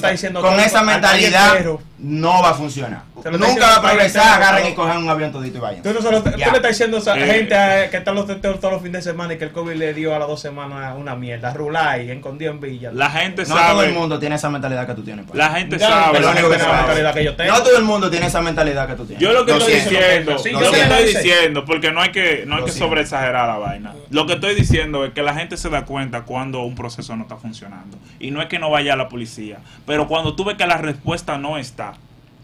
con 0.40 0.58
esa 0.60 0.80
al- 0.80 0.88
al 0.88 0.94
mentalidad 0.94 1.54
no 1.98 2.42
va 2.42 2.50
a 2.50 2.54
funcionar. 2.54 3.02
Nunca 3.32 3.66
va 3.66 3.76
a 3.76 3.82
progresar, 3.82 4.34
agarren 4.42 4.68
y 4.68 4.75
cojan 4.75 4.98
un 4.98 5.08
avión 5.08 5.32
todito 5.32 5.58
y 5.58 5.60
vayan. 5.60 5.82
Tú, 5.82 5.90
le 5.92 5.98
estás 5.98 6.62
diciendo 6.68 6.96
a 6.98 7.00
esa 7.00 7.16
Eh. 7.18 7.26
gente 7.26 7.54
eh, 7.56 7.88
que 7.90 7.96
están 7.96 8.14
los 8.14 8.26
teteos 8.26 8.60
todos 8.60 8.75
los 8.75 8.82
fines 8.82 9.04
de 9.04 9.10
semana 9.10 9.34
y 9.34 9.38
que 9.38 9.44
el 9.44 9.52
COVID 9.52 9.75
le 9.75 9.94
dio 9.94 10.14
a 10.14 10.18
las 10.18 10.28
dos 10.28 10.40
semanas 10.40 10.94
una 10.96 11.16
mierda. 11.16 11.52
Rulay, 11.52 12.10
escondido 12.10 12.52
en 12.52 12.60
Villa. 12.60 12.90
La 12.92 13.10
gente 13.10 13.42
No 13.42 13.48
todo 13.54 13.82
el 13.82 13.88
sabe. 13.88 13.98
mundo 13.98 14.18
tiene 14.18 14.36
esa 14.36 14.48
mentalidad 14.50 14.86
que 14.86 14.94
tú 14.94 15.02
tienes. 15.02 15.26
pa. 15.26 15.36
La 15.36 15.50
gente 15.50 15.78
sabe. 15.78 16.22
sabe. 16.22 17.46
No 17.48 17.62
todo 17.62 17.76
el 17.78 17.84
mundo 17.84 18.10
tiene 18.10 18.26
esa 18.26 18.40
mentalidad 18.40 18.86
que 18.86 18.94
tú 18.94 19.06
tienes. 19.06 19.22
Yo 19.22 19.32
lo 19.32 19.44
que 19.44 19.52
estoy 19.52 19.75
diciendo, 19.75 20.36
yo 20.36 20.70
que 20.70 20.80
estoy 20.82 21.04
diciendo, 21.06 21.64
porque 21.64 21.90
no 21.92 22.00
hay 22.02 22.10
que, 22.12 22.44
no 22.46 22.56
hay 22.56 22.64
que 22.64 22.72
sobreexagerar 22.72 23.48
la 23.48 23.56
vaina. 23.58 23.94
Lo 24.10 24.26
que 24.26 24.34
estoy 24.34 24.54
diciendo 24.54 25.04
es 25.04 25.12
que 25.12 25.22
la 25.22 25.34
gente 25.34 25.56
se 25.56 25.68
da 25.68 25.84
cuenta 25.84 26.22
cuando 26.22 26.45
un 26.54 26.74
proceso 26.74 27.16
no 27.16 27.22
está 27.22 27.36
funcionando. 27.36 27.98
Y 28.20 28.30
no 28.30 28.40
es 28.40 28.48
que 28.48 28.58
no 28.58 28.70
vaya 28.70 28.94
a 28.94 28.96
la 28.96 29.08
policía, 29.08 29.58
pero 29.86 30.08
cuando 30.08 30.34
tú 30.34 30.44
ves 30.44 30.56
que 30.56 30.66
la 30.66 30.78
respuesta 30.78 31.38
no 31.38 31.58
está, 31.58 31.94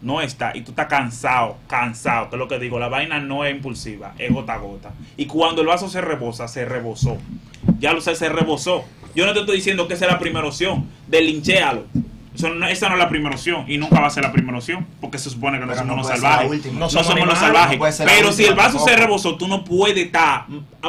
no 0.01 0.21
está, 0.21 0.51
y 0.55 0.61
tú 0.61 0.71
estás 0.71 0.87
cansado, 0.87 1.57
cansado, 1.67 2.29
que 2.29 2.35
es 2.35 2.39
lo 2.39 2.47
que 2.47 2.59
digo, 2.59 2.79
la 2.79 2.89
vaina 2.89 3.19
no 3.19 3.45
es 3.45 3.55
impulsiva, 3.55 4.13
es 4.17 4.31
gota 4.31 4.53
a 4.53 4.57
gota. 4.57 4.91
Y 5.17 5.25
cuando 5.25 5.61
el 5.61 5.67
vaso 5.67 5.89
se 5.89 6.01
rebosa, 6.01 6.47
se 6.47 6.65
rebosó. 6.65 7.17
Ya 7.79 7.93
lo 7.93 8.01
sé, 8.01 8.15
se 8.15 8.29
rebosó. 8.29 8.83
Yo 9.15 9.25
no 9.25 9.33
te 9.33 9.39
estoy 9.39 9.57
diciendo 9.57 9.87
que 9.87 9.93
esa 9.93 10.05
es 10.05 10.11
la 10.11 10.19
primera 10.19 10.45
opción, 10.45 10.87
delinchealo. 11.07 11.85
Eso 12.35 12.49
no- 12.49 12.67
esa 12.67 12.87
no 12.89 12.95
es 12.95 12.99
la 12.99 13.09
primera 13.09 13.35
opción 13.35 13.63
y 13.67 13.77
nunca 13.77 13.99
va 14.01 14.07
a 14.07 14.09
ser 14.09 14.23
la 14.23 14.31
primera 14.31 14.57
opción 14.57 14.87
porque 14.99 15.19
se 15.19 15.29
supone 15.29 15.59
que 15.59 15.65
no 15.65 15.71
Pero 15.71 15.81
somos 15.81 15.97
los 15.97 16.07
salvajes. 16.07 16.65
No, 16.73 16.79
No 16.79 16.89
somos, 16.89 17.25
los 17.27 17.37
salvajes. 17.37 17.79
pero 18.05 18.31
si 18.33 18.45
el 18.45 18.55
vaso 18.55 18.79
se 18.79 18.95
rebosó, 18.95 19.35
tú 19.35 19.47
no 19.47 19.63
puedes 19.63 19.97
estar 20.05 20.45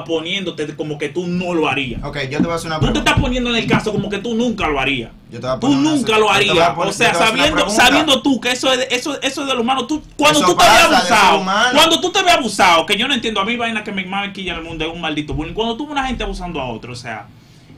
poniéndote 0.07 0.75
como 0.75 0.97
que 0.99 1.09
tú 1.11 1.27
no 1.27 1.53
lo 1.55 1.69
harías. 1.69 2.03
Ok, 2.03 2.19
yo 2.31 2.39
te 2.39 2.45
voy 2.45 2.53
a 2.53 2.55
hacer 2.55 2.69
una 2.69 2.77
Tú 2.81 2.87
te 2.87 2.93
pregunta. 2.93 3.11
estás 3.11 3.23
poniendo 3.23 3.51
en 3.51 3.57
el 3.57 3.67
caso 3.67 3.93
como 3.93 4.09
que 4.09 4.19
tú 4.19 4.35
nunca 4.35 4.69
lo 4.69 4.81
harías. 4.81 5.11
Yo 5.31 5.41
te 5.41 5.47
voy 5.47 5.51
a 5.57 5.61
Tú 5.61 5.61
poner 5.67 5.79
una- 5.79 5.91
nunca 5.91 6.19
lo 6.19 6.31
harías. 6.31 6.71
poner- 6.71 6.91
O 6.91 6.93
sea, 6.93 7.15
sabiendo, 7.15 7.55
pregunta. 7.55 7.83
sabiendo 7.85 8.23
tú 8.23 8.41
que 8.41 8.51
eso 8.51 8.73
es, 8.73 8.79
de- 8.79 8.89
eso, 8.95 9.21
eso 9.21 9.41
es 9.43 9.47
de 9.47 9.55
lo 9.55 9.61
humano. 9.61 9.87
Tú, 9.87 10.03
cuando 10.17 10.39
Eso 10.41 10.49
tú 10.51 10.57
te 10.57 10.65
ser 10.65 10.73
abusado, 10.95 11.45
cuando 11.75 12.01
tú 12.01 12.11
te 12.13 12.23
ves 12.23 12.33
abusado, 12.35 12.87
que 12.87 12.97
yo 12.97 13.07
no 13.09 13.15
entiendo, 13.15 13.41
a 13.41 13.45
mí 13.45 13.57
vaina 13.57 13.85
que 13.85 13.93
me 13.93 14.05
más 14.05 14.31
quilla 14.33 14.53
en 14.53 14.59
el 14.59 14.65
mundo 14.65 14.85
es 14.87 14.93
un 14.93 15.01
maldito 15.01 15.35
bullying. 15.35 15.55
Cuando 15.55 15.77
tú 15.77 15.85
ves 15.87 15.93
una 15.93 16.07
gente 16.07 16.25
abusando 16.25 16.61
a 16.61 16.67
otro, 16.67 16.93
o 16.93 16.97
sea, 16.97 17.27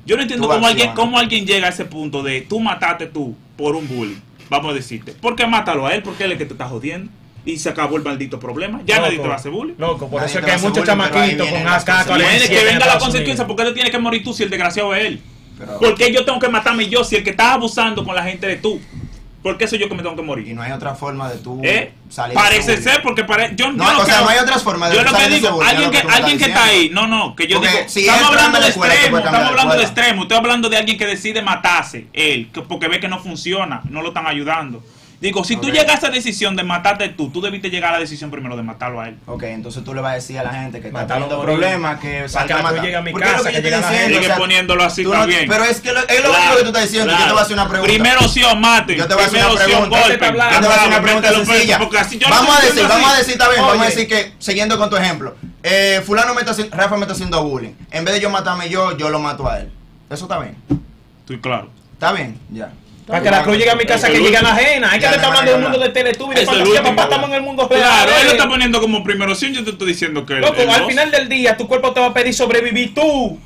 yo 0.04 0.16
no 0.16 0.22
entiendo 0.22 0.46
Tú 0.46 0.54
cómo 0.54 0.66
alguien, 0.66 0.92
cómo 0.94 1.18
alguien 1.18 1.46
llega 1.46 1.66
a 1.66 1.70
ese 1.70 1.84
punto 1.84 2.22
de 2.22 2.42
tú 2.42 2.60
mataste 2.60 3.06
tú 3.06 3.34
por 3.56 3.76
un 3.76 3.88
bullying. 3.88 4.16
Vamos 4.48 4.72
a 4.72 4.74
decirte. 4.74 5.12
¿Por 5.12 5.34
qué 5.36 5.46
mátalo 5.46 5.86
a 5.86 5.94
él? 5.94 6.02
Porque 6.02 6.24
él 6.24 6.30
es 6.30 6.34
el 6.34 6.38
que 6.38 6.46
te 6.46 6.54
está 6.54 6.68
jodiendo. 6.68 7.10
Y 7.44 7.58
se 7.58 7.68
acabó 7.68 7.96
el 7.96 8.02
maldito 8.02 8.40
problema. 8.40 8.80
Ya 8.84 8.98
nadie 9.00 9.18
te 9.18 9.26
va 9.28 9.34
a 9.34 9.36
hacer 9.36 9.52
bullying. 9.52 9.74
Loco, 9.78 10.08
por 10.10 10.20
Nadie 10.20 10.30
eso 10.30 10.38
es 10.40 10.44
que 10.44 10.50
hay 10.50 10.60
muchos 10.60 10.84
chamaquitos 10.84 11.48
con 11.48 11.66
AK. 11.66 11.84
Tiene 11.84 12.04
47 12.06 12.48
que 12.48 12.58
en 12.60 12.66
venga 12.66 12.86
la 12.86 12.92
consecuencia. 12.98 13.32
Unidos. 13.44 13.46
¿Por 13.46 13.56
qué 13.56 13.64
te 13.64 13.72
tienes 13.72 13.92
que 13.92 13.98
morir 13.98 14.24
tú 14.24 14.32
si 14.32 14.42
el 14.42 14.50
desgraciado 14.50 14.94
es 14.94 15.04
él? 15.04 15.20
Pero- 15.58 15.78
¿Por 15.78 15.94
qué 15.94 16.12
yo 16.12 16.24
tengo 16.24 16.38
que 16.40 16.48
matarme 16.48 16.88
yo 16.88 17.04
si 17.04 17.16
el 17.16 17.22
que 17.24 17.30
está 17.30 17.54
abusando 17.54 18.04
con 18.04 18.14
la 18.14 18.24
gente 18.24 18.46
de 18.48 18.56
tú? 18.56 18.80
¿Por 19.46 19.56
qué 19.58 19.68
soy 19.68 19.78
yo 19.78 19.88
que 19.88 19.94
me 19.94 20.02
tengo 20.02 20.16
que 20.16 20.22
Y 20.22 20.24
morir? 20.24 20.54
no 20.56 20.62
hay 20.62 20.72
otra 20.72 20.96
forma 20.96 21.28
de 21.28 21.38
tú 21.38 21.60
¿Eh? 21.62 21.92
salir 22.10 22.34
Parece 22.34 22.82
ser 22.82 23.00
porque 23.00 23.22
pare... 23.22 23.52
yo, 23.54 23.70
No, 23.70 23.84
yo 23.84 23.92
no 23.92 24.00
o 24.00 24.04
sea, 24.04 24.20
no 24.22 24.28
hay 24.28 24.38
otras 24.38 24.60
formas 24.60 24.90
de 24.90 24.96
Yo 24.96 25.04
lo 25.04 25.16
que 25.16 25.28
digo, 25.28 25.62
alguien 25.62 25.90
que, 25.92 25.98
alguien 25.98 26.42
está 26.42 26.64
ahí, 26.64 26.90
no, 26.92 27.06
no, 27.06 27.36
que 27.36 27.46
yo 27.46 27.58
Porque 27.60 27.70
digo, 27.76 27.88
si 27.88 28.00
estamos 28.08 28.28
hablando 28.30 28.58
de 28.60 28.68
escuela, 28.70 28.94
extremo, 28.94 29.16
cambiar 29.18 29.34
estamos 29.34 29.50
hablando 29.50 29.74
de 29.76 29.82
escuela. 29.84 30.00
extremo, 30.02 30.22
estoy 30.22 30.36
hablando 30.38 30.68
de 30.68 30.76
alguien 30.78 30.98
que 30.98 31.06
decide 31.06 31.42
matarse, 31.42 32.08
él, 32.12 32.48
que- 32.52 32.62
porque 32.62 32.88
ve 32.88 32.98
que 32.98 33.06
no 33.06 33.20
funciona, 33.20 33.82
no 33.88 34.02
lo 34.02 34.08
están 34.08 34.26
ayudando. 34.26 34.82
Digo, 35.18 35.42
si 35.44 35.56
tú 35.56 35.68
Ok. 35.68 35.72
llegas 35.72 35.94
a 35.94 35.98
esa 35.98 36.10
decisión 36.10 36.56
de 36.56 36.62
matarte 36.62 37.08
tú, 37.08 37.30
tú 37.30 37.40
debiste 37.40 37.70
llegar 37.70 37.90
a 37.90 37.92
la 37.94 38.00
decisión 38.00 38.30
primero 38.30 38.54
de 38.54 38.62
matarlo 38.62 39.00
a 39.00 39.08
él. 39.08 39.16
Ok, 39.26 39.44
entonces 39.44 39.82
tú 39.82 39.94
le 39.94 40.02
vas 40.02 40.12
a 40.12 40.14
decir 40.16 40.38
a 40.38 40.42
la 40.42 40.52
gente 40.52 40.80
que 40.82 40.88
está 40.88 41.06
teniendo 41.06 41.36
morir. 41.38 41.54
problemas 41.54 42.00
que 42.00 42.16
Para 42.16 42.28
salga 42.28 42.46
que 42.46 42.52
a 42.52 42.56
tú 42.58 42.62
matar. 42.64 42.80
llegues 42.82 42.96
a 42.98 43.00
mi 43.02 43.12
casa, 43.14 43.50
que 43.50 43.60
diciendo, 43.62 43.88
Sigue 43.88 44.18
o 44.18 44.22
sea, 44.24 44.36
poniéndolo 44.36 44.84
así 44.84 45.02
tú 45.04 45.08
no- 45.14 45.20
también. 45.20 45.48
Pero 45.48 45.64
es 45.64 45.80
que 45.80 45.92
lo, 45.92 46.00
es 46.00 46.22
lo 46.22 46.28
Claro, 46.28 46.36
único 46.38 46.56
que 46.56 46.60
tú 46.62 46.66
estás 46.68 46.82
diciendo. 46.82 47.06
Yo 47.12 47.16
te 47.16 47.22
claro. 47.22 47.32
voy 47.32 47.40
a 47.40 47.44
hacer 47.44 47.54
una 47.54 47.68
pregunta. 47.68 47.92
Primera 47.94 48.18
opción, 48.20 48.60
mate. 48.60 48.96
Yo 48.96 49.06
te 49.08 49.14
voy 49.14 49.22
a 49.22 49.26
hacer 49.26 49.46
una 49.46 49.54
pregunta. 49.64 49.88
golpe. 50.00 50.12
Yo 50.12 50.18
te 50.20 50.30
voy 50.32 50.40
a 50.40 50.74
hacer 50.76 50.88
una 50.88 51.02
pregunta 51.02 51.32
sencilla. 51.32 51.78
porque 51.78 51.98
así 51.98 52.18
yo 52.18 52.28
lo 52.28 52.34
Vamos 52.34 52.56
a 52.56 52.60
decir, 52.66 52.82
vamos 52.86 53.10
a 53.12 53.16
decir, 53.16 53.32
está 53.32 53.48
bien, 53.48 53.62
vamos 53.62 53.82
a 53.82 53.84
decir 53.86 54.08
que, 54.08 54.32
siguiendo 54.38 54.76
con 54.78 54.90
tu 54.90 54.96
ejemplo, 54.96 55.34
eh, 55.62 56.02
fulano 56.04 56.34
me 56.34 56.40
está 56.40 56.52
haciendo, 56.52 56.76
Rafa 56.76 56.94
me 56.96 57.02
está 57.02 57.14
haciendo 57.14 57.42
bullying. 57.42 57.72
En 57.90 58.04
vez 58.04 58.14
de 58.14 58.20
yo 58.20 58.28
matarme 58.28 58.68
yo, 58.68 58.96
yo 58.98 59.08
lo 59.08 59.18
mato 59.18 59.48
a 59.48 59.60
él. 59.60 59.72
Eso 60.10 60.26
está 60.26 60.38
bien. 60.40 60.56
Estoy 61.20 61.40
claro. 61.40 61.70
Está 61.94 62.12
bien, 62.12 62.38
ya. 62.50 62.70
Para 63.06 63.22
que 63.22 63.30
la 63.30 63.42
cruz 63.44 63.56
llegue 63.56 63.70
a 63.70 63.76
mi 63.76 63.84
casa, 63.84 64.08
que 64.08 64.18
llegue 64.18 64.36
a 64.36 64.42
la 64.42 64.50
ajena. 64.50 64.90
Hay 64.90 64.98
que 64.98 65.06
hay 65.06 65.14
hablando 65.14 65.42
de 65.42 65.54
un 65.54 65.60
nada. 65.60 65.70
mundo 65.70 65.78
de 65.78 65.92
Teletubbies, 65.92 66.40
de 66.40 66.46
fantasía, 66.46 66.82
papá, 66.82 67.04
estamos 67.04 67.28
en 67.28 67.34
el 67.36 67.42
mundo 67.42 67.68
real. 67.68 67.80
Claro, 67.82 68.12
él 68.20 68.26
lo 68.26 68.32
está 68.32 68.48
poniendo 68.48 68.80
como 68.80 69.04
primera 69.04 69.30
opción, 69.30 69.52
yo 69.52 69.62
te 69.62 69.70
estoy 69.70 69.88
diciendo 69.88 70.26
que 70.26 70.34
Loco, 70.34 70.60
al 70.68 70.86
final 70.86 71.10
del 71.12 71.28
día, 71.28 71.56
tu 71.56 71.68
cuerpo 71.68 71.92
te 71.92 72.00
va 72.00 72.06
a 72.06 72.14
pedir 72.14 72.34
sobrevivir 72.34 72.94
tú. 72.94 73.38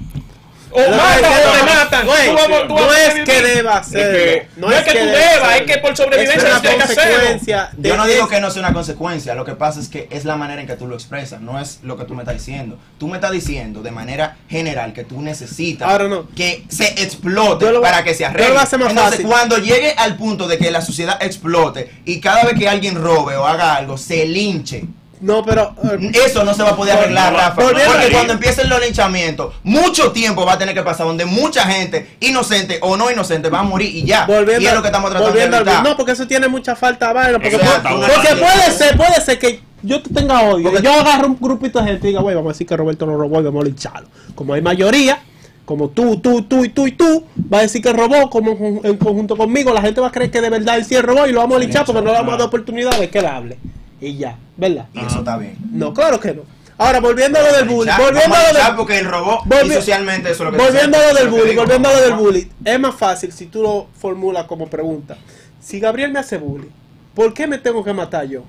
O 0.72 0.80
No, 0.80 0.96
matan 0.96 1.10
es 1.10 1.20
que 1.20 1.26
o 1.48 1.52
te 1.52 1.58
no, 1.58 1.64
matan. 1.74 2.06
güey, 2.06 2.26
Tú 2.28 2.34
vas- 2.34 2.46
tú 2.68 2.74
vas 2.74 2.82
no 2.86 2.90
a 2.90 3.00
es 3.02 3.14
que 3.28 3.42
deba 3.42 3.76
hacerlo. 3.78 4.44
no 4.56 4.70
es 4.72 4.82
que 4.84 4.90
tú 4.92 4.98
deba 4.98 5.18
debas, 5.18 5.56
es 5.56 5.62
que 5.62 5.78
por 5.78 5.96
sobrevivencia 5.96 6.36
Es 6.36 6.44
una 6.52 6.60
tienes 6.62 6.76
que 6.86 6.92
hacerlo. 6.92 7.14
consecuencia 7.16 7.70
Yo 7.78 7.96
no 7.96 8.06
digo 8.06 8.28
que 8.28 8.40
no 8.40 8.50
sea 8.50 8.60
una 8.62 8.72
consecuencia, 8.72 9.34
lo 9.34 9.44
que 9.44 9.54
pasa 9.54 9.80
es 9.80 9.88
que 9.88 10.06
es 10.10 10.24
la 10.24 10.36
manera 10.36 10.60
en 10.60 10.66
que 10.66 10.76
tú 10.76 10.86
lo 10.86 10.94
expresas, 10.94 11.40
no 11.40 11.58
es 11.60 11.80
lo 11.82 11.96
que 11.96 12.04
tú 12.04 12.14
me 12.14 12.22
estás 12.22 12.36
diciendo. 12.36 12.78
Tú 12.98 13.08
me 13.08 13.16
estás 13.16 13.32
diciendo 13.32 13.82
de 13.82 13.90
manera 13.90 14.36
general 14.48 14.92
que 14.92 15.04
tú 15.04 15.20
necesitas 15.20 15.88
que 16.36 16.64
se 16.68 17.02
explote 17.02 17.70
lo- 17.72 17.80
para 17.82 18.04
que 18.04 18.14
se 18.14 18.24
arregle. 18.24 18.54
lo 18.54 18.60
Entonces, 18.60 18.94
fácil. 18.94 19.26
cuando 19.26 19.58
llegue 19.58 19.94
al 19.96 20.16
punto 20.16 20.46
de 20.46 20.58
que 20.58 20.70
la 20.70 20.82
sociedad 20.82 21.20
explote 21.22 21.90
y 22.04 22.20
cada 22.20 22.44
vez 22.44 22.58
que 22.58 22.68
alguien 22.68 22.94
robe 22.94 23.36
o 23.36 23.44
haga 23.46 23.74
algo 23.74 23.98
se 23.98 24.24
linche, 24.26 24.84
No, 25.20 25.44
pero. 25.44 25.74
eh, 25.84 26.10
eso 26.26 26.44
no 26.44 26.54
se 26.54 26.62
va 26.62 26.70
a 26.70 26.76
poder 26.76 26.96
arreglar, 26.96 27.32
Rafa. 27.34 27.62
Porque 27.62 27.82
cuando 28.12 28.32
empiecen 28.32 28.68
los 28.70 28.80
linchamientos, 28.80 29.54
mucho 29.62 30.12
tiempo 30.12 30.46
va 30.46 30.54
a 30.54 30.58
tener 30.58 30.74
que 30.74 30.82
pasar 30.82 31.06
donde 31.06 31.26
mucha 31.26 31.64
gente, 31.66 32.16
inocente 32.20 32.78
o 32.82 32.96
no 32.96 33.10
inocente, 33.10 33.50
va 33.50 33.60
a 33.60 33.62
morir 33.62 33.94
y 33.94 34.04
ya. 34.04 34.24
volviendo, 34.26 34.62
y 34.62 34.66
es 34.66 34.74
lo 34.74 34.80
que 34.82 34.88
estamos 34.88 35.10
tratando 35.10 35.34
de 35.34 35.44
evitar. 35.44 35.84
No, 35.84 35.96
porque 35.96 36.12
eso 36.12 36.26
tiene 36.26 36.48
mucha 36.48 36.74
falta 36.74 37.08
de 37.08 37.14
vaina. 37.14 37.38
Porque, 37.38 37.58
puede- 37.58 37.70
porque 37.80 38.72
ser, 38.72 38.96
puede 38.96 39.20
ser 39.20 39.38
que 39.38 39.60
yo 39.82 40.02
te 40.02 40.12
tenga 40.12 40.40
odio. 40.42 40.70
Porque- 40.70 40.82
yo 40.82 40.92
agarro 40.92 41.26
un 41.26 41.36
grupito 41.38 41.80
de 41.80 41.88
gente 41.88 42.06
y 42.06 42.10
diga, 42.10 42.20
güey, 42.22 42.34
vamos 42.34 42.50
a 42.50 42.52
decir 42.54 42.66
que 42.66 42.76
Roberto 42.76 43.04
lo 43.06 43.16
robó 43.18 43.40
y 43.40 43.44
vamos 43.44 43.62
a 43.62 43.66
lincharlo. 43.66 44.08
Como 44.34 44.54
hay 44.54 44.62
mayoría, 44.62 45.20
como 45.66 45.88
tú, 45.88 46.18
tú, 46.18 46.42
tú 46.42 46.64
y 46.64 46.70
tú 46.70 46.86
y 46.86 46.92
tú, 46.92 47.24
va 47.52 47.58
a 47.58 47.62
decir 47.62 47.82
que 47.82 47.92
robó 47.92 48.28
como 48.30 48.80
en 48.82 48.96
conjunto 48.96 49.36
conmigo, 49.36 49.72
la 49.72 49.82
gente 49.82 50.00
va 50.00 50.08
a 50.08 50.12
creer 50.12 50.30
que 50.30 50.40
de 50.40 50.50
verdad 50.50 50.76
él 50.78 50.84
sí 50.84 50.98
robó 51.00 51.26
y 51.26 51.32
lo 51.32 51.40
vamos 51.40 51.58
a 51.58 51.60
linchar 51.60 51.84
porque 51.84 52.00
no 52.02 52.06
le 52.10 52.16
vamos 52.18 52.34
a 52.34 52.38
dar 52.38 52.46
oportunidad 52.48 52.98
de 52.98 53.08
que 53.10 53.18
él 53.20 53.26
hable. 53.26 53.58
Y 54.00 54.16
ya, 54.16 54.36
¿verdad? 54.56 54.86
Y 54.94 55.00
eso 55.00 55.18
está 55.18 55.36
bien. 55.36 55.56
No, 55.72 55.92
claro 55.92 56.18
que 56.20 56.34
no. 56.34 56.42
Ahora, 56.78 57.00
volviendo 57.00 57.38
a 57.38 57.42
lo 57.42 57.52
del 57.52 57.68
bullying, 57.68 57.92
volviendo 57.98 58.34
a 58.36 58.52
lo 58.52 58.58
del 58.58 58.76
porque 58.76 59.02
robó 59.02 59.42
Volvi- 59.44 59.66
y 59.66 59.72
socialmente 59.74 60.30
eso 60.30 60.44
es 60.44 60.50
lo 60.50 60.56
que 60.56 60.64
Volviendo 60.64 60.96
a 60.96 61.08
lo 61.08 61.14
del 61.14 61.28
bullying, 61.28 61.56
volviendo 61.56 61.88
a 61.90 61.92
lo 61.92 62.00
del 62.00 62.14
bullying, 62.14 62.46
es 62.64 62.80
más 62.80 62.94
fácil 62.94 63.32
si 63.32 63.46
tú 63.46 63.62
lo 63.62 63.88
formulas 64.00 64.44
como 64.46 64.66
pregunta. 64.68 65.18
Si 65.60 65.78
Gabriel 65.78 66.10
me 66.10 66.20
hace 66.20 66.38
bullying, 66.38 66.70
¿por 67.14 67.34
qué 67.34 67.46
me 67.46 67.58
tengo 67.58 67.84
que 67.84 67.92
matar 67.92 68.26
yo? 68.26 68.44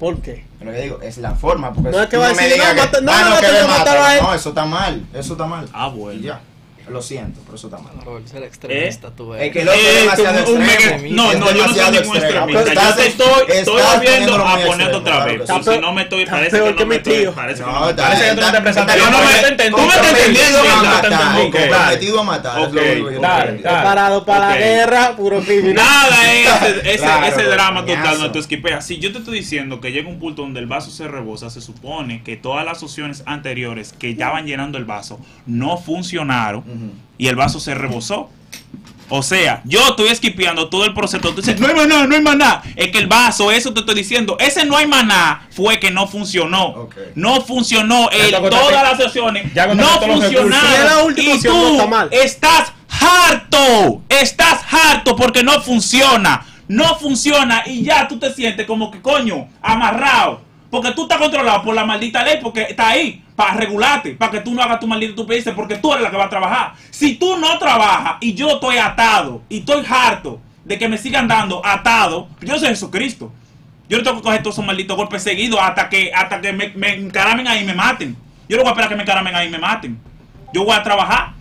¿Por 0.00 0.20
qué? 0.20 0.44
Lo 0.60 0.72
que 0.72 0.80
digo, 0.82 1.00
es 1.02 1.18
la 1.18 1.36
forma, 1.36 1.72
porque 1.72 1.90
No 1.90 1.98
si 1.98 2.02
es 2.02 2.08
que 2.08 2.16
va 2.16 2.26
a 2.30 2.32
me 2.32 2.42
decir, 2.42 2.54
digas 2.54 2.74
no, 2.74 3.00
no, 3.02 3.12
ah, 3.12 3.20
no, 3.22 4.20
no, 4.22 4.28
no, 4.28 4.34
eso 4.34 4.48
está 4.48 4.64
mal, 4.64 5.06
eso 5.14 5.32
está 5.34 5.46
mal. 5.46 5.68
Ah, 5.72 5.88
bueno. 5.88 6.18
Y 6.18 6.24
ya, 6.24 6.40
lo 6.90 7.00
siento, 7.02 7.40
pero 7.44 7.56
eso 7.56 7.66
está 7.68 7.78
mal. 7.78 7.94
Por 8.04 8.26
ser 8.28 8.42
extremista, 8.42 9.10
tú 9.10 9.34
Es 9.34 9.52
que 9.52 9.60
es 9.62 9.66
Eh, 9.68 10.00
demasiado 10.00 10.52
un 10.52 10.62
extremo. 10.62 11.02
mega- 11.02 11.14
no, 11.14 11.32
no, 11.34 11.52
yo 11.52 11.66
no 11.66 11.74
soy 11.74 11.90
ningún 12.00 12.16
extremista. 12.16 12.62
Estás- 12.62 12.88
Yo 12.90 12.94
te 13.02 13.06
estoy, 13.08 13.42
estoy 13.48 13.82
volviendo 13.82 14.46
a 14.46 14.60
extremo, 14.60 14.98
otra 14.98 15.00
claro 15.12 15.24
vez. 15.26 15.36
que. 15.36 15.42
Está 15.42 15.72
si 15.74 15.78
no 15.80 15.92
me 15.92 16.02
estoy, 16.02 16.26
parece 16.26 16.50
peor 16.56 16.68
que 16.70 16.76
que 16.76 16.82
no 16.84 16.88
me 16.88 16.98
tío. 16.98 17.32
parece 17.34 17.60
que 17.62 17.66
No, 17.70 17.72
no 17.78 17.84
me 17.84 17.90
está- 17.90 18.02
Parece 18.02 18.24
que 18.24 18.34
tú 18.34 18.40
no 18.40 18.52
te 18.52 18.60
presentaste. 18.60 19.00
Yo 19.00 19.10
no 19.10 19.18
me- 19.18 19.24
te 19.40 19.48
entendí. 19.48 19.70
tú 19.76 19.82
me 19.82 19.88
te 19.92 20.08
entendí, 20.08 20.38
te 20.38 20.52
comprometido 20.52 20.60
a 20.72 20.82
matar. 20.82 22.70
que 22.70 23.18
dale, 23.20 23.52
te. 23.52 23.62
Preparado 23.62 24.24
para 24.24 24.48
la 24.50 24.56
guerra, 24.56 25.16
puro 25.16 25.40
criminal. 25.40 25.74
Nada 25.74 26.32
es 26.34 26.48
ese, 26.84 26.98
Claro, 26.98 27.50
drama 27.50 27.84
total 27.86 28.14
donde 28.18 28.30
tú 28.30 28.38
esquipeas. 28.38 28.86
Si 28.86 28.98
yo 28.98 29.12
te 29.12 29.18
estoy 29.18 29.38
diciendo 29.38 29.80
que 29.80 29.92
llega 29.92 30.08
un 30.08 30.18
punto 30.18 30.42
donde 30.42 30.60
el 30.60 30.66
vaso 30.66 30.90
se 30.90 31.08
rebosa, 31.08 31.50
se 31.50 31.60
supone 31.60 32.22
que 32.22 32.36
todas 32.36 32.64
las 32.64 32.82
opciones 32.82 33.22
anteriores 33.26 33.92
que 33.92 34.14
ya 34.14 34.30
van 34.30 34.46
llenando 34.46 34.78
el 34.78 34.84
vaso 34.84 35.20
no 35.46 35.76
funcionaron 35.78 36.62
Y 37.18 37.28
el 37.28 37.36
vaso 37.36 37.60
se 37.60 37.74
rebosó. 37.74 38.30
O 39.12 39.24
sea, 39.24 39.60
yo 39.64 39.80
estoy 39.88 40.08
esquipeando 40.08 40.68
todo 40.68 40.84
el 40.84 40.94
proceso. 40.94 41.20
Tú 41.20 41.42
dices, 41.42 41.58
no 41.58 41.66
hay 41.66 41.74
maná, 41.74 42.06
no 42.06 42.14
hay 42.14 42.22
maná. 42.22 42.62
Es 42.76 42.88
que 42.88 42.98
el 42.98 43.08
vaso, 43.08 43.50
eso 43.50 43.74
te 43.74 43.80
estoy 43.80 43.96
diciendo, 43.96 44.36
ese 44.38 44.64
no 44.64 44.76
hay 44.76 44.86
maná 44.86 45.48
fue 45.50 45.80
que 45.80 45.90
no 45.90 46.06
funcionó. 46.06 46.88
No 47.16 47.40
funcionó. 47.40 48.08
El, 48.10 48.30
cuando 48.30 48.50
todas 48.50 48.82
las 48.84 48.98
cuando 49.66 49.74
no 49.74 50.00
funcionaron. 50.00 51.18
Y 51.18 51.26
no 51.26 51.40
tú 51.42 51.72
está 51.72 51.86
mal. 51.88 52.08
estás 52.12 52.72
harto. 52.88 54.02
Estás 54.08 54.60
harto 54.70 55.16
porque 55.16 55.42
no 55.42 55.60
funciona. 55.60 56.46
No 56.68 56.96
funciona 56.96 57.64
y 57.66 57.82
ya 57.82 58.06
tú 58.06 58.16
te 58.16 58.32
sientes 58.32 58.64
como 58.64 58.92
que 58.92 59.02
coño, 59.02 59.48
amarrado. 59.60 60.42
Porque 60.70 60.92
tú 60.92 61.02
estás 61.02 61.18
controlado 61.18 61.62
por 61.62 61.74
la 61.74 61.84
maldita 61.84 62.22
ley, 62.22 62.38
porque 62.40 62.62
está 62.62 62.90
ahí 62.90 63.24
para 63.34 63.54
regularte, 63.54 64.12
para 64.12 64.30
que 64.30 64.40
tú 64.40 64.54
no 64.54 64.62
hagas 64.62 64.78
tu 64.78 64.86
maldita 64.86 65.10
estupidez, 65.10 65.48
porque 65.54 65.76
tú 65.76 65.92
eres 65.92 66.04
la 66.04 66.10
que 66.10 66.16
va 66.16 66.26
a 66.26 66.30
trabajar. 66.30 66.74
Si 66.90 67.16
tú 67.16 67.36
no 67.36 67.58
trabajas 67.58 68.16
y 68.20 68.34
yo 68.34 68.50
estoy 68.50 68.78
atado 68.78 69.42
y 69.48 69.58
estoy 69.58 69.84
harto 69.88 70.40
de 70.64 70.78
que 70.78 70.88
me 70.88 70.96
sigan 70.96 71.26
dando 71.26 71.64
atado, 71.64 72.28
yo 72.40 72.58
soy 72.58 72.68
Jesucristo. 72.68 73.32
Yo 73.88 73.98
no 73.98 74.04
tengo 74.04 74.18
que 74.18 74.22
coger 74.22 74.42
todos 74.42 74.54
esos 74.54 74.64
malditos 74.64 74.96
golpes 74.96 75.24
seguidos 75.24 75.58
hasta 75.60 75.88
que, 75.88 76.12
hasta 76.14 76.40
que 76.40 76.52
me, 76.52 76.68
me 76.76 76.94
encaramen 76.94 77.48
ahí 77.48 77.62
y 77.62 77.66
me 77.66 77.74
maten. 77.74 78.16
Yo 78.48 78.56
no 78.56 78.62
voy 78.62 78.68
a 78.68 78.72
esperar 78.72 78.88
que 78.88 78.96
me 78.96 79.02
encaramen 79.02 79.34
ahí 79.34 79.48
y 79.48 79.50
me 79.50 79.58
maten. 79.58 80.00
Yo 80.52 80.64
voy 80.64 80.76
a 80.76 80.82
trabajar 80.84 81.32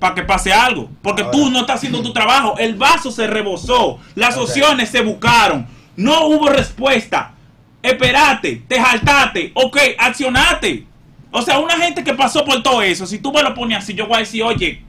para 0.00 0.14
que 0.14 0.22
pase 0.22 0.52
algo. 0.52 0.90
Porque 1.02 1.22
Ahora. 1.22 1.32
tú 1.32 1.50
no 1.50 1.60
estás 1.60 1.76
haciendo 1.76 2.02
tu 2.02 2.12
trabajo. 2.12 2.56
El 2.58 2.74
vaso 2.74 3.12
se 3.12 3.28
rebosó. 3.28 4.00
Las 4.16 4.36
opciones 4.36 4.88
se 4.88 5.02
buscaron. 5.02 5.68
No 5.94 6.26
hubo 6.26 6.48
respuesta. 6.48 7.34
Esperate, 7.82 8.62
te 8.68 8.80
jaltaste. 8.80 9.52
Ok, 9.54 9.78
accionate. 9.98 10.84
O 11.30 11.42
sea, 11.42 11.58
una 11.58 11.76
gente 11.76 12.02
que 12.02 12.14
pasó 12.14 12.44
por 12.44 12.62
todo 12.62 12.82
eso, 12.82 13.06
si 13.06 13.18
tú 13.18 13.32
me 13.32 13.42
lo 13.42 13.54
pones 13.54 13.78
así, 13.78 13.94
yo 13.94 14.06
voy 14.06 14.16
a 14.16 14.20
decir, 14.20 14.42
oye, 14.42 14.82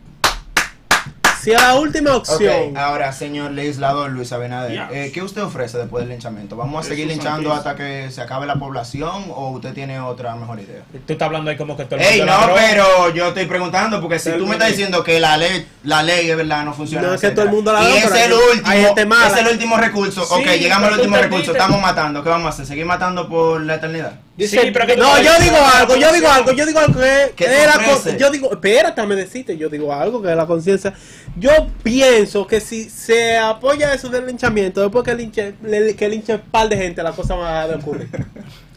Si 1.42 1.52
es 1.52 1.60
la 1.62 1.76
última 1.76 2.16
opción. 2.16 2.78
Ahora, 2.78 3.12
señor 3.14 3.52
legislador 3.52 4.12
Luis 4.12 4.32
Abinader, 4.32 4.88
eh, 4.92 5.12
¿qué 5.12 5.24
usted 5.24 5.42
ofrece 5.42 5.78
después 5.78 6.04
del 6.04 6.10
linchamiento? 6.12 6.56
¿Vamos 6.56 6.86
a 6.86 6.90
seguir 6.90 7.08
linchando 7.08 7.50
santísimo. 7.50 7.54
hasta 7.56 7.76
que 7.76 8.12
se 8.12 8.22
acabe 8.22 8.46
la 8.46 8.56
población 8.56 9.26
o 9.30 9.50
usted 9.50 9.74
tiene 9.74 10.00
otra 10.00 10.36
mejor 10.36 10.60
idea? 10.60 10.84
Tú 11.06 11.14
estás 11.14 11.26
hablando 11.26 11.50
ahí 11.50 11.58
como 11.58 11.76
que 11.76 11.86
todo 11.86 12.00
el 12.00 12.06
Ey, 12.06 12.18
mundo 12.20 12.34
no, 12.34 12.40
ladrón. 12.40 12.58
pero 12.60 13.10
yo 13.16 13.28
estoy 13.30 13.46
preguntando 13.46 14.00
porque 14.02 14.20
si 14.20 14.32
tú 14.34 14.46
me 14.46 14.54
estás 14.54 14.70
diciendo 14.70 15.04
que 15.04 15.20
la 15.20 15.38
ley, 15.38 15.68
la 15.84 16.04
ley 16.04 16.30
es 16.30 16.38
verdad, 16.38 16.64
no 16.64 16.74
funciona. 16.74 17.08
No, 17.08 17.14
es 17.16 17.22
que 17.22 17.32
todo 17.32 17.46
el 17.46 17.52
mundo 17.52 17.74
la 17.74 17.82
Y 17.82 17.94
da, 17.94 17.98
es 18.00 18.12
el 18.26 18.34
último, 18.34 19.16
es 19.26 19.38
el 19.38 19.48
último 19.48 19.78
recurso. 19.78 20.24
Sí, 20.26 20.34
ok, 20.34 20.46
llegamos 20.60 20.90
al 20.90 21.00
último 21.00 21.18
recurso, 21.18 21.52
estamos 21.54 21.82
matando. 21.82 22.22
¿Qué 22.24 22.30
vamos 22.30 22.46
a 22.46 22.50
hacer? 22.50 22.66
¿Seguir 22.68 22.86
matando 22.86 23.28
por 23.28 23.62
la 23.62 23.76
eternidad? 23.76 24.20
Sí, 24.40 24.58
pero 24.74 24.88
que 24.88 24.94
tú 24.96 25.02
No, 25.02 25.22
yo 25.22 25.32
digo 25.40 25.58
algo, 25.76 25.96
yo 25.98 26.12
digo 26.14 26.28
algo, 26.30 26.52
yo 26.54 26.66
digo 26.66 26.80
algo 26.80 27.00
que 27.00 27.34
¿Qué 27.36 27.46
te 27.46 27.60
es 27.62 27.68
la 27.68 27.76
ofrece? 27.76 28.12
co- 28.14 28.18
yo 28.18 28.32
digo, 28.32 28.52
espérate, 28.52 29.06
me 29.06 29.16
deciste, 29.16 29.58
yo 29.58 29.70
digo 29.70 29.94
algo 29.94 30.22
que 30.22 30.32
es 30.32 30.36
la 30.38 30.48
conciencia. 30.48 30.94
Yo 31.38 31.52
pienso 31.84 32.48
que 32.48 32.60
si 32.60 32.90
se 32.90 33.38
apoya 33.38 33.94
eso 33.94 34.10
del 34.10 34.26
linchamiento, 34.26 34.82
después 34.82 35.04
que 35.04 35.14
linche, 35.14 35.54
le- 35.64 35.96
que 35.96 36.10
linche 36.10 36.34
un 36.36 36.42
par 36.42 36.68
de 36.70 36.78
gente, 36.78 37.04
la 37.04 37.12
cosa 37.12 37.36
va 37.36 37.64
a 37.64 37.68
ocurrir. 37.68 38.10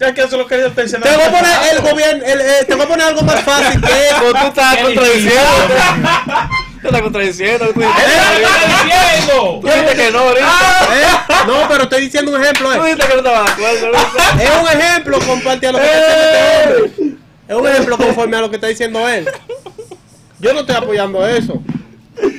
Es 0.00 0.12
que 0.12 0.22
eso 0.22 0.32
es 0.32 0.38
lo 0.38 0.46
que 0.48 0.58
yo 0.58 0.66
estoy 0.66 0.84
diciendo. 0.84 1.08
te 1.08 1.14
voy 1.14 1.24
a 1.24 1.30
poner 1.30 1.52
el 1.72 1.80
gobierno, 1.80 2.24
el, 2.26 2.40
eh, 2.40 2.64
te 2.66 2.74
voy 2.74 2.84
a 2.84 2.88
poner 2.88 3.06
algo 3.06 3.22
más 3.22 3.40
fácil 3.42 3.80
que 3.80 3.86
eso. 4.08 4.32
tú 4.32 4.46
estás 4.48 4.76
¿Qué 4.76 4.82
contradiciendo. 4.82 5.40
Te 6.84 6.88
estás 6.88 7.00
contradiciendo. 7.00 7.72
Tú 7.72 7.80
dijiste, 7.80 8.02
¿Qué 8.02 8.42
estás 8.42 8.84
diciendo? 8.84 9.58
tú 9.62 9.66
dijiste 9.68 9.94
que 9.96 10.10
no, 10.10 10.18
ahorita. 10.18 10.46
¿Eh? 10.92 11.34
No, 11.46 11.54
pero 11.66 11.84
estoy 11.84 12.00
diciendo 12.02 12.30
un 12.30 12.42
ejemplo. 12.42 12.74
Tú 12.74 12.82
eh. 12.82 12.84
dijiste 12.84 13.06
que 13.06 13.12
no 13.14 13.18
estabas 13.20 13.56
de 13.56 13.64
acuerdo. 13.64 13.98
Es 14.38 14.50
un 14.60 14.80
ejemplo 14.80 15.18
comparte 15.26 15.66
a 15.66 15.72
lo 15.72 15.78
que 15.78 15.86
está 15.86 15.96
diciendo 15.96 16.68
este 16.68 16.98
hombre. 16.98 17.16
Es 17.48 17.56
un 17.56 17.66
ejemplo 17.68 17.96
conforme 17.96 18.36
a 18.36 18.40
lo 18.42 18.50
que 18.50 18.56
está 18.56 18.66
diciendo 18.66 19.08
él. 19.08 19.26
Yo 20.40 20.52
no 20.52 20.60
estoy 20.60 20.76
apoyando 20.76 21.26
eso. 21.26 21.62
Pero, 22.16 22.30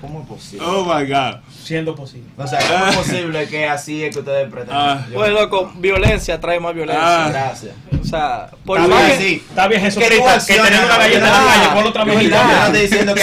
¿cómo 0.00 0.22
es 0.22 0.26
posible? 0.28 0.66
oh 0.66 0.82
my 0.82 1.06
God. 1.06 1.40
Siendo 1.62 1.94
posible. 1.94 2.30
O 2.38 2.46
sea, 2.46 2.58
¿cómo 2.58 2.86
es 2.86 2.96
posible 2.96 3.48
que 3.48 3.68
así 3.68 4.02
es 4.02 4.14
que 4.14 4.20
ustedes 4.20 4.50
pretenden? 4.50 4.78
Ah. 4.78 5.06
Yo- 5.10 5.14
Pues 5.16 5.30
loco, 5.30 5.70
violencia 5.76 6.40
trae 6.40 6.58
más 6.58 6.74
violencia. 6.74 7.26
Ah. 7.26 7.28
Gracias. 7.28 7.74
O 8.00 8.04
sea, 8.06 8.48
por 8.70 8.78
Está 8.80 8.96
bien, 8.96 9.10
que- 9.18 9.24
sí. 9.24 9.44
Está 9.48 9.66
bien, 9.66 9.80
Jesucristo, 9.80 10.24
que 10.46 10.54
tenemos 10.54 10.84
una 10.86 10.96
galleta 10.98 11.16
en 11.18 11.22
la 11.24 11.30
calle, 11.52 11.68
ponle 11.74 11.88
otra 11.88 12.04
mejilla. 12.04 12.70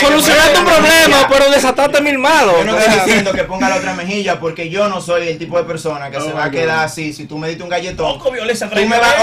Solucionaste 0.01 0.59
un 0.59 0.65
problema, 0.65 1.27
pero 1.29 1.51
desataste 1.51 2.01
mil 2.01 2.17
malos. 2.17 2.55
Yo 2.57 2.65
no 2.65 2.77
estoy 2.77 2.99
diciendo 3.05 3.31
que 3.31 3.43
ponga 3.45 3.69
la 3.69 3.75
otra 3.77 3.93
mejilla 3.93 4.39
porque 4.41 4.69
yo 4.69 4.89
no 4.89 4.99
soy 4.99 5.29
el 5.29 5.37
tipo 5.37 5.57
de 5.57 5.63
persona 5.63 6.11
que 6.11 6.19
se 6.19 6.33
va 6.33 6.45
a 6.45 6.51
quedar 6.51 6.83
así. 6.83 7.13
Si 7.13 7.25
tú 7.27 7.37
me 7.37 7.47
diste 7.47 7.63
un 7.63 7.69
galletón, 7.69 8.19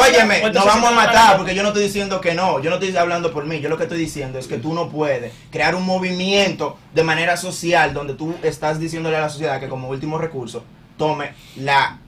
óyeme, 0.01 0.39
pues 0.41 0.55
nos 0.55 0.65
vamos 0.65 0.89
a 0.91 0.93
matar 0.95 1.37
porque 1.37 1.55
yo 1.55 1.63
no 1.63 1.69
estoy 1.69 1.83
diciendo 1.85 2.21
que 2.23 2.33
no. 2.35 2.61
Yo 2.63 2.71
no 2.71 2.77
estoy 2.77 2.97
hablando 2.97 3.31
por 3.31 3.45
mí. 3.45 3.61
Yo 3.61 3.69
lo 3.69 3.77
que 3.77 3.83
estoy 3.83 3.99
diciendo 3.99 4.39
es 4.39 4.47
que 4.47 4.57
tú 4.57 4.73
no 4.73 4.89
puedes 4.89 5.31
crear 5.51 5.75
un 5.75 5.85
movimiento 5.85 6.79
de 6.95 7.03
manera 7.05 7.37
social 7.37 7.93
donde 7.93 8.15
tú 8.15 8.35
estás 8.43 8.81
diciéndole 8.81 9.19
a 9.19 9.21
la 9.21 9.29
sociedad 9.29 9.61
que 9.61 9.69
como 9.69 9.89
último 9.89 10.17
recurso 10.17 10.65
tome 10.97 11.35
la 11.57 11.99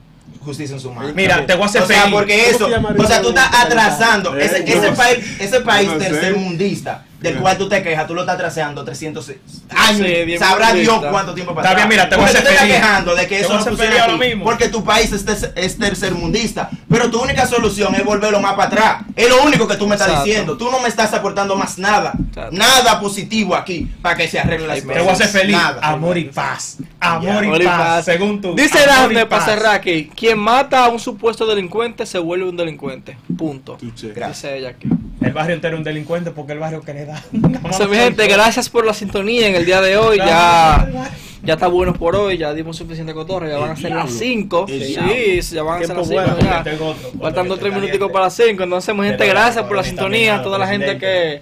justicia 0.43 0.75
en 0.75 0.79
su 0.79 0.91
mano. 0.91 1.11
Mira, 1.13 1.45
te 1.45 1.53
voy 1.53 1.63
a 1.63 1.65
hacer 1.65 1.81
O 1.81 1.87
sea, 1.87 2.01
feliz. 2.03 2.15
porque 2.15 2.37
¿Cómo 2.37 2.69
eso, 2.69 3.03
o 3.03 3.07
sea, 3.07 3.21
tú 3.21 3.29
estás 3.29 3.49
atrasando 3.53 4.37
Eh, 4.37 4.45
ese, 4.45 4.65
yo 4.65 4.75
ese 4.75 4.91
país, 4.93 5.19
ese 5.39 5.59
país 5.61 5.89
tercermundista 5.97 7.05
del 7.19 7.37
cual 7.37 7.57
tú 7.57 7.67
te 7.67 7.81
quejas, 7.81 8.05
tú 8.07 8.13
lo 8.13 8.21
estás 8.21 8.35
atrasando 8.35 8.83
300 8.85 9.31
años. 9.69 10.07
Sí, 10.07 10.37
Sabrá 10.37 10.73
Dios 10.73 11.03
cuánto 11.09 11.33
tiempo 11.33 11.53
Está 11.59 11.73
bien, 11.73 11.87
mira, 11.89 12.07
te 12.09 12.15
voy 12.15 12.25
a 12.25 12.27
Porque 12.27 12.37
hacer 12.37 12.41
tú 12.41 12.47
te 12.47 12.65
estás 12.65 12.81
quejando 12.81 13.15
de 13.15 13.27
que 13.27 13.39
eso 13.39 13.53
no 13.53 13.63
funciona 13.65 14.07
mismo. 14.17 14.43
porque 14.43 14.69
tu 14.69 14.83
país 14.83 15.11
es, 15.11 15.25
ter- 15.25 15.53
es 15.55 15.77
tercermundista, 15.77 16.69
pero 16.89 17.09
tu 17.09 17.21
única 17.21 17.45
solución 17.47 17.95
es 17.95 18.03
volverlo 18.05 18.39
más 18.39 18.53
para 18.53 18.67
atrás. 18.67 19.01
Es 19.15 19.29
lo 19.29 19.41
único 19.43 19.67
que 19.67 19.75
tú 19.75 19.87
me 19.87 19.95
estás 19.95 20.09
Exacto. 20.09 20.25
diciendo. 20.25 20.57
Tú 20.57 20.69
no 20.71 20.79
me 20.79 20.87
estás 20.87 21.13
aportando 21.13 21.55
más 21.55 21.77
nada, 21.77 22.13
Exacto. 22.29 22.55
nada 22.55 22.99
positivo 22.99 23.55
aquí 23.55 23.87
para 24.01 24.15
que 24.15 24.27
se 24.27 24.39
arregle 24.39 24.67
las 24.67 24.81
cosas. 24.81 24.93
Te 24.95 24.99
voy 25.01 25.09
a 25.09 25.13
hacer 25.13 25.27
feliz. 25.27 25.55
Nada. 25.57 25.79
Amor 25.81 26.17
y 26.17 26.25
paz. 26.25 26.77
Amor 26.99 27.43
y 27.43 27.47
Amor 27.47 27.63
paz. 27.63 27.77
paz. 27.77 28.05
Según 28.05 28.41
tú. 28.41 28.55
Dice 28.55 28.79
Dafne 28.85 29.25
para 29.25 29.43
paz. 29.43 29.53
cerrar 29.55 29.75
aquí: 29.75 30.09
quien 30.15 30.37
mata 30.37 30.85
a 30.85 30.89
un 30.89 30.99
supuesto 30.99 31.45
delincuente 31.47 32.05
se 32.05 32.19
vuelve 32.19 32.47
un 32.47 32.57
delincuente. 32.57 33.17
Punto. 33.37 33.77
Gracias. 33.81 34.35
Dice 34.43 34.57
ella 34.57 34.69
aquí. 34.69 34.87
El 35.21 35.33
barrio 35.33 35.55
entero 35.55 35.75
es 35.75 35.79
un 35.79 35.83
delincuente 35.83 36.31
porque 36.31 36.53
el 36.53 36.59
barrio 36.59 36.81
que 36.81 36.93
le 36.93 37.05
da. 37.05 37.23
O 37.63 37.73
sea, 37.73 37.87
mi 37.87 37.97
gente, 37.97 38.27
gracias 38.27 38.69
por 38.69 38.85
la 38.85 38.93
sintonía 38.93 39.47
en 39.47 39.55
el 39.55 39.65
día 39.65 39.81
de 39.81 39.97
hoy. 39.97 40.17
Ya, 40.17 40.87
ya 41.43 41.53
está 41.55 41.67
bueno 41.67 41.93
por 41.93 42.15
hoy. 42.15 42.37
Ya 42.37 42.53
dimos 42.53 42.77
suficiente 42.77 43.13
cotorre. 43.13 43.49
Ya 43.49 43.57
van 43.57 43.71
a 43.71 43.75
ser 43.75 43.91
las 43.91 44.11
5. 44.11 44.65
El 44.69 44.83
Sí, 44.83 45.55
ya 45.55 45.63
van 45.63 45.81
a 45.81 45.85
ser 45.87 45.97
las 45.97 46.07
Tiempo 46.07 46.35
5. 46.63 47.09
bueno. 47.13 47.19
Faltando 47.21 47.55
3 47.55 47.71
Caliente. 47.71 47.79
minuticos 47.79 48.11
para 48.11 48.25
las 48.25 48.35
5. 48.35 48.63
Entonces, 48.63 48.95
mi 48.95 49.07
gente, 49.07 49.27
gracias 49.27 49.65
por 49.65 49.75
la 49.75 49.83
sintonía. 49.83 50.41
Toda 50.43 50.57
la 50.59 50.67
gente 50.67 50.97
que. 50.97 51.41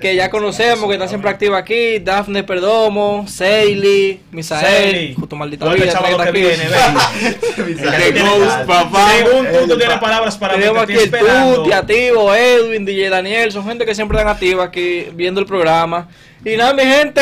Que 0.00 0.14
ya 0.16 0.30
conocemos, 0.30 0.86
que 0.88 0.94
está 0.94 1.08
siempre 1.08 1.30
activa 1.30 1.58
aquí. 1.58 1.98
Dafne 1.98 2.42
Perdomo, 2.44 3.26
Seili, 3.28 4.20
Misael. 4.30 5.14
Justo 5.14 5.36
maldita 5.36 5.64
Oiga, 5.66 5.76
vida, 5.84 5.86
está 5.92 6.00
que 6.24 6.32
viene, 6.32 6.64
ven. 7.62 8.66
Papá. 8.66 9.10
Según 9.16 9.46
tú, 9.46 9.52
tú 9.66 9.72
El 9.72 9.78
tienes 9.78 9.88
pa- 9.94 10.00
palabras 10.00 10.36
para 10.36 10.54
mí. 10.56 10.60
Tenemos 10.60 10.86
te 10.86 10.92
aquí 10.94 11.02
el. 11.02 11.54
Tuti, 11.56 11.72
Activo, 11.72 12.34
Edwin, 12.34 12.84
DJ 12.84 13.10
Daniel, 13.10 13.52
son 13.52 13.64
gente 13.66 13.84
que 13.84 13.94
siempre 13.94 14.18
están 14.18 14.32
activa 14.32 14.64
aquí 14.64 15.06
viendo 15.14 15.40
el 15.40 15.46
programa. 15.46 16.08
Y 16.44 16.56
nada, 16.56 16.74
mi 16.74 16.82
gente, 16.82 17.20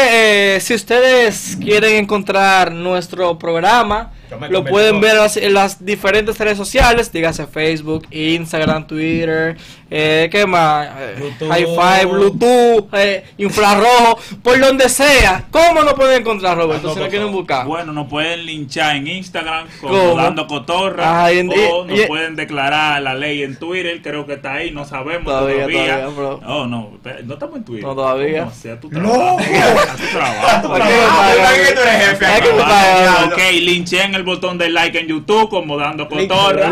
eh, 0.56 0.60
si 0.60 0.74
ustedes 0.74 1.56
quieren 1.60 1.94
encontrar 1.96 2.72
nuestro 2.72 3.38
programa, 3.38 4.12
Lo 4.48 4.64
pueden 4.64 4.96
en- 4.96 5.00
ver 5.00 5.12
en 5.12 5.18
las, 5.18 5.36
en 5.36 5.54
las 5.54 5.84
diferentes 5.84 6.38
redes 6.38 6.56
sociales, 6.56 7.10
dígase 7.12 7.46
Facebook, 7.46 8.06
Instagram, 8.10 8.86
Twitter, 8.86 9.56
eh, 9.90 10.28
¿qué 10.30 10.46
más? 10.46 10.88
Bluetooth. 11.16 11.50
Hi-Fi, 11.56 12.06
Bluetooth, 12.06 12.94
eh, 12.94 13.24
infrarrojo, 13.38 14.18
por 14.42 14.58
donde 14.60 14.88
sea. 14.88 15.44
¿Cómo 15.50 15.82
nos 15.82 15.94
pueden 15.94 16.20
encontrar, 16.20 16.56
Roberto, 16.56 16.94
si 16.94 17.00
lo 17.00 17.08
quieren 17.08 17.32
buscar? 17.32 17.66
Bueno, 17.66 17.92
nos 17.92 18.08
pueden 18.08 18.46
linchar 18.46 18.96
en 18.96 19.08
Instagram 19.08 19.66
como 19.80 20.14
dando 20.14 20.46
cotorra 20.46 21.24
Ay, 21.24 21.38
en- 21.40 21.50
o 21.50 21.84
y- 21.84 21.88
nos 21.88 22.00
y- 22.00 22.06
pueden 22.06 22.36
declarar 22.36 23.02
la 23.02 23.14
ley 23.14 23.42
en 23.42 23.56
Twitter, 23.56 24.00
creo 24.02 24.26
que 24.26 24.34
está 24.34 24.54
ahí, 24.54 24.70
no 24.70 24.84
sabemos 24.84 25.24
Todavía, 25.24 25.56
todavía. 25.66 25.86
todavía, 25.86 26.06
bro. 26.16 26.40
Oh, 26.46 26.66
no, 26.66 26.90
espera, 26.94 27.18
no 27.24 27.34
estamos 27.34 27.56
en 27.56 27.64
Twitter. 27.64 27.84
No, 27.84 27.94
todavía. 27.94 28.40
¿Cómo? 28.44 28.54
Sea 28.54 28.78
tu 28.80 28.90
No. 28.90 29.00
trabajo. 29.10 29.38
A 29.90 29.96
tu 29.96 30.06
trabajo. 30.18 30.68
¿Para 30.68 30.86
qué 30.86 30.92
Ah, 32.62 33.30
el 34.20 34.26
botón 34.26 34.56
de 34.58 34.70
like 34.70 34.98
en 35.00 35.06
YouTube 35.08 35.48
como 35.50 35.76
dando 35.76 36.08
cotorra. 36.08 36.70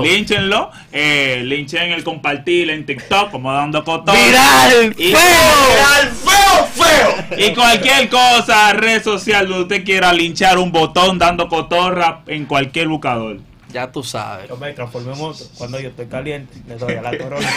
Línchenlo. 0.00 0.70
Eh, 0.92 1.42
linchen 1.44 1.92
el 1.92 2.04
compartir 2.04 2.70
en 2.70 2.86
TikTok 2.86 3.30
como 3.30 3.52
dando 3.52 3.82
cotorra. 3.84 4.18
¡Viral! 4.18 4.94
Y- 4.96 5.12
¡Feo! 5.12 5.86
¡Al 5.94 6.08
feo, 6.10 6.66
feo! 6.74 7.38
Y 7.38 7.54
cualquier 7.54 8.08
cosa, 8.08 8.72
red 8.72 9.02
social 9.02 9.48
donde 9.48 9.62
usted 9.62 9.84
quiera 9.84 10.12
linchar 10.12 10.58
un 10.58 10.70
botón 10.72 11.18
dando 11.18 11.48
cotorra 11.48 12.20
en 12.26 12.46
cualquier 12.46 12.88
buscador. 12.88 13.38
Ya 13.72 13.90
tú 13.92 14.02
sabes. 14.02 14.48
Yo 14.48 14.56
me 14.56 14.72
transformé 14.72 15.12
en 15.12 15.18
moto. 15.18 15.44
Cuando 15.56 15.78
yo 15.78 15.90
estoy 15.90 16.06
caliente, 16.06 16.52
le 16.66 16.76
doy 16.76 16.94
a 16.94 17.02
la 17.02 17.16
corona. 17.18 17.48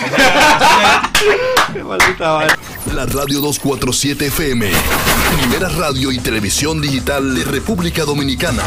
La 2.94 3.06
Radio 3.08 3.40
247 3.42 4.28
FM. 4.28 4.70
Primera 5.40 5.70
radio 5.70 6.12
y 6.12 6.20
televisión 6.20 6.80
digital 6.82 7.34
de 7.36 7.44
República 7.46 8.04
Dominicana. 8.04 8.64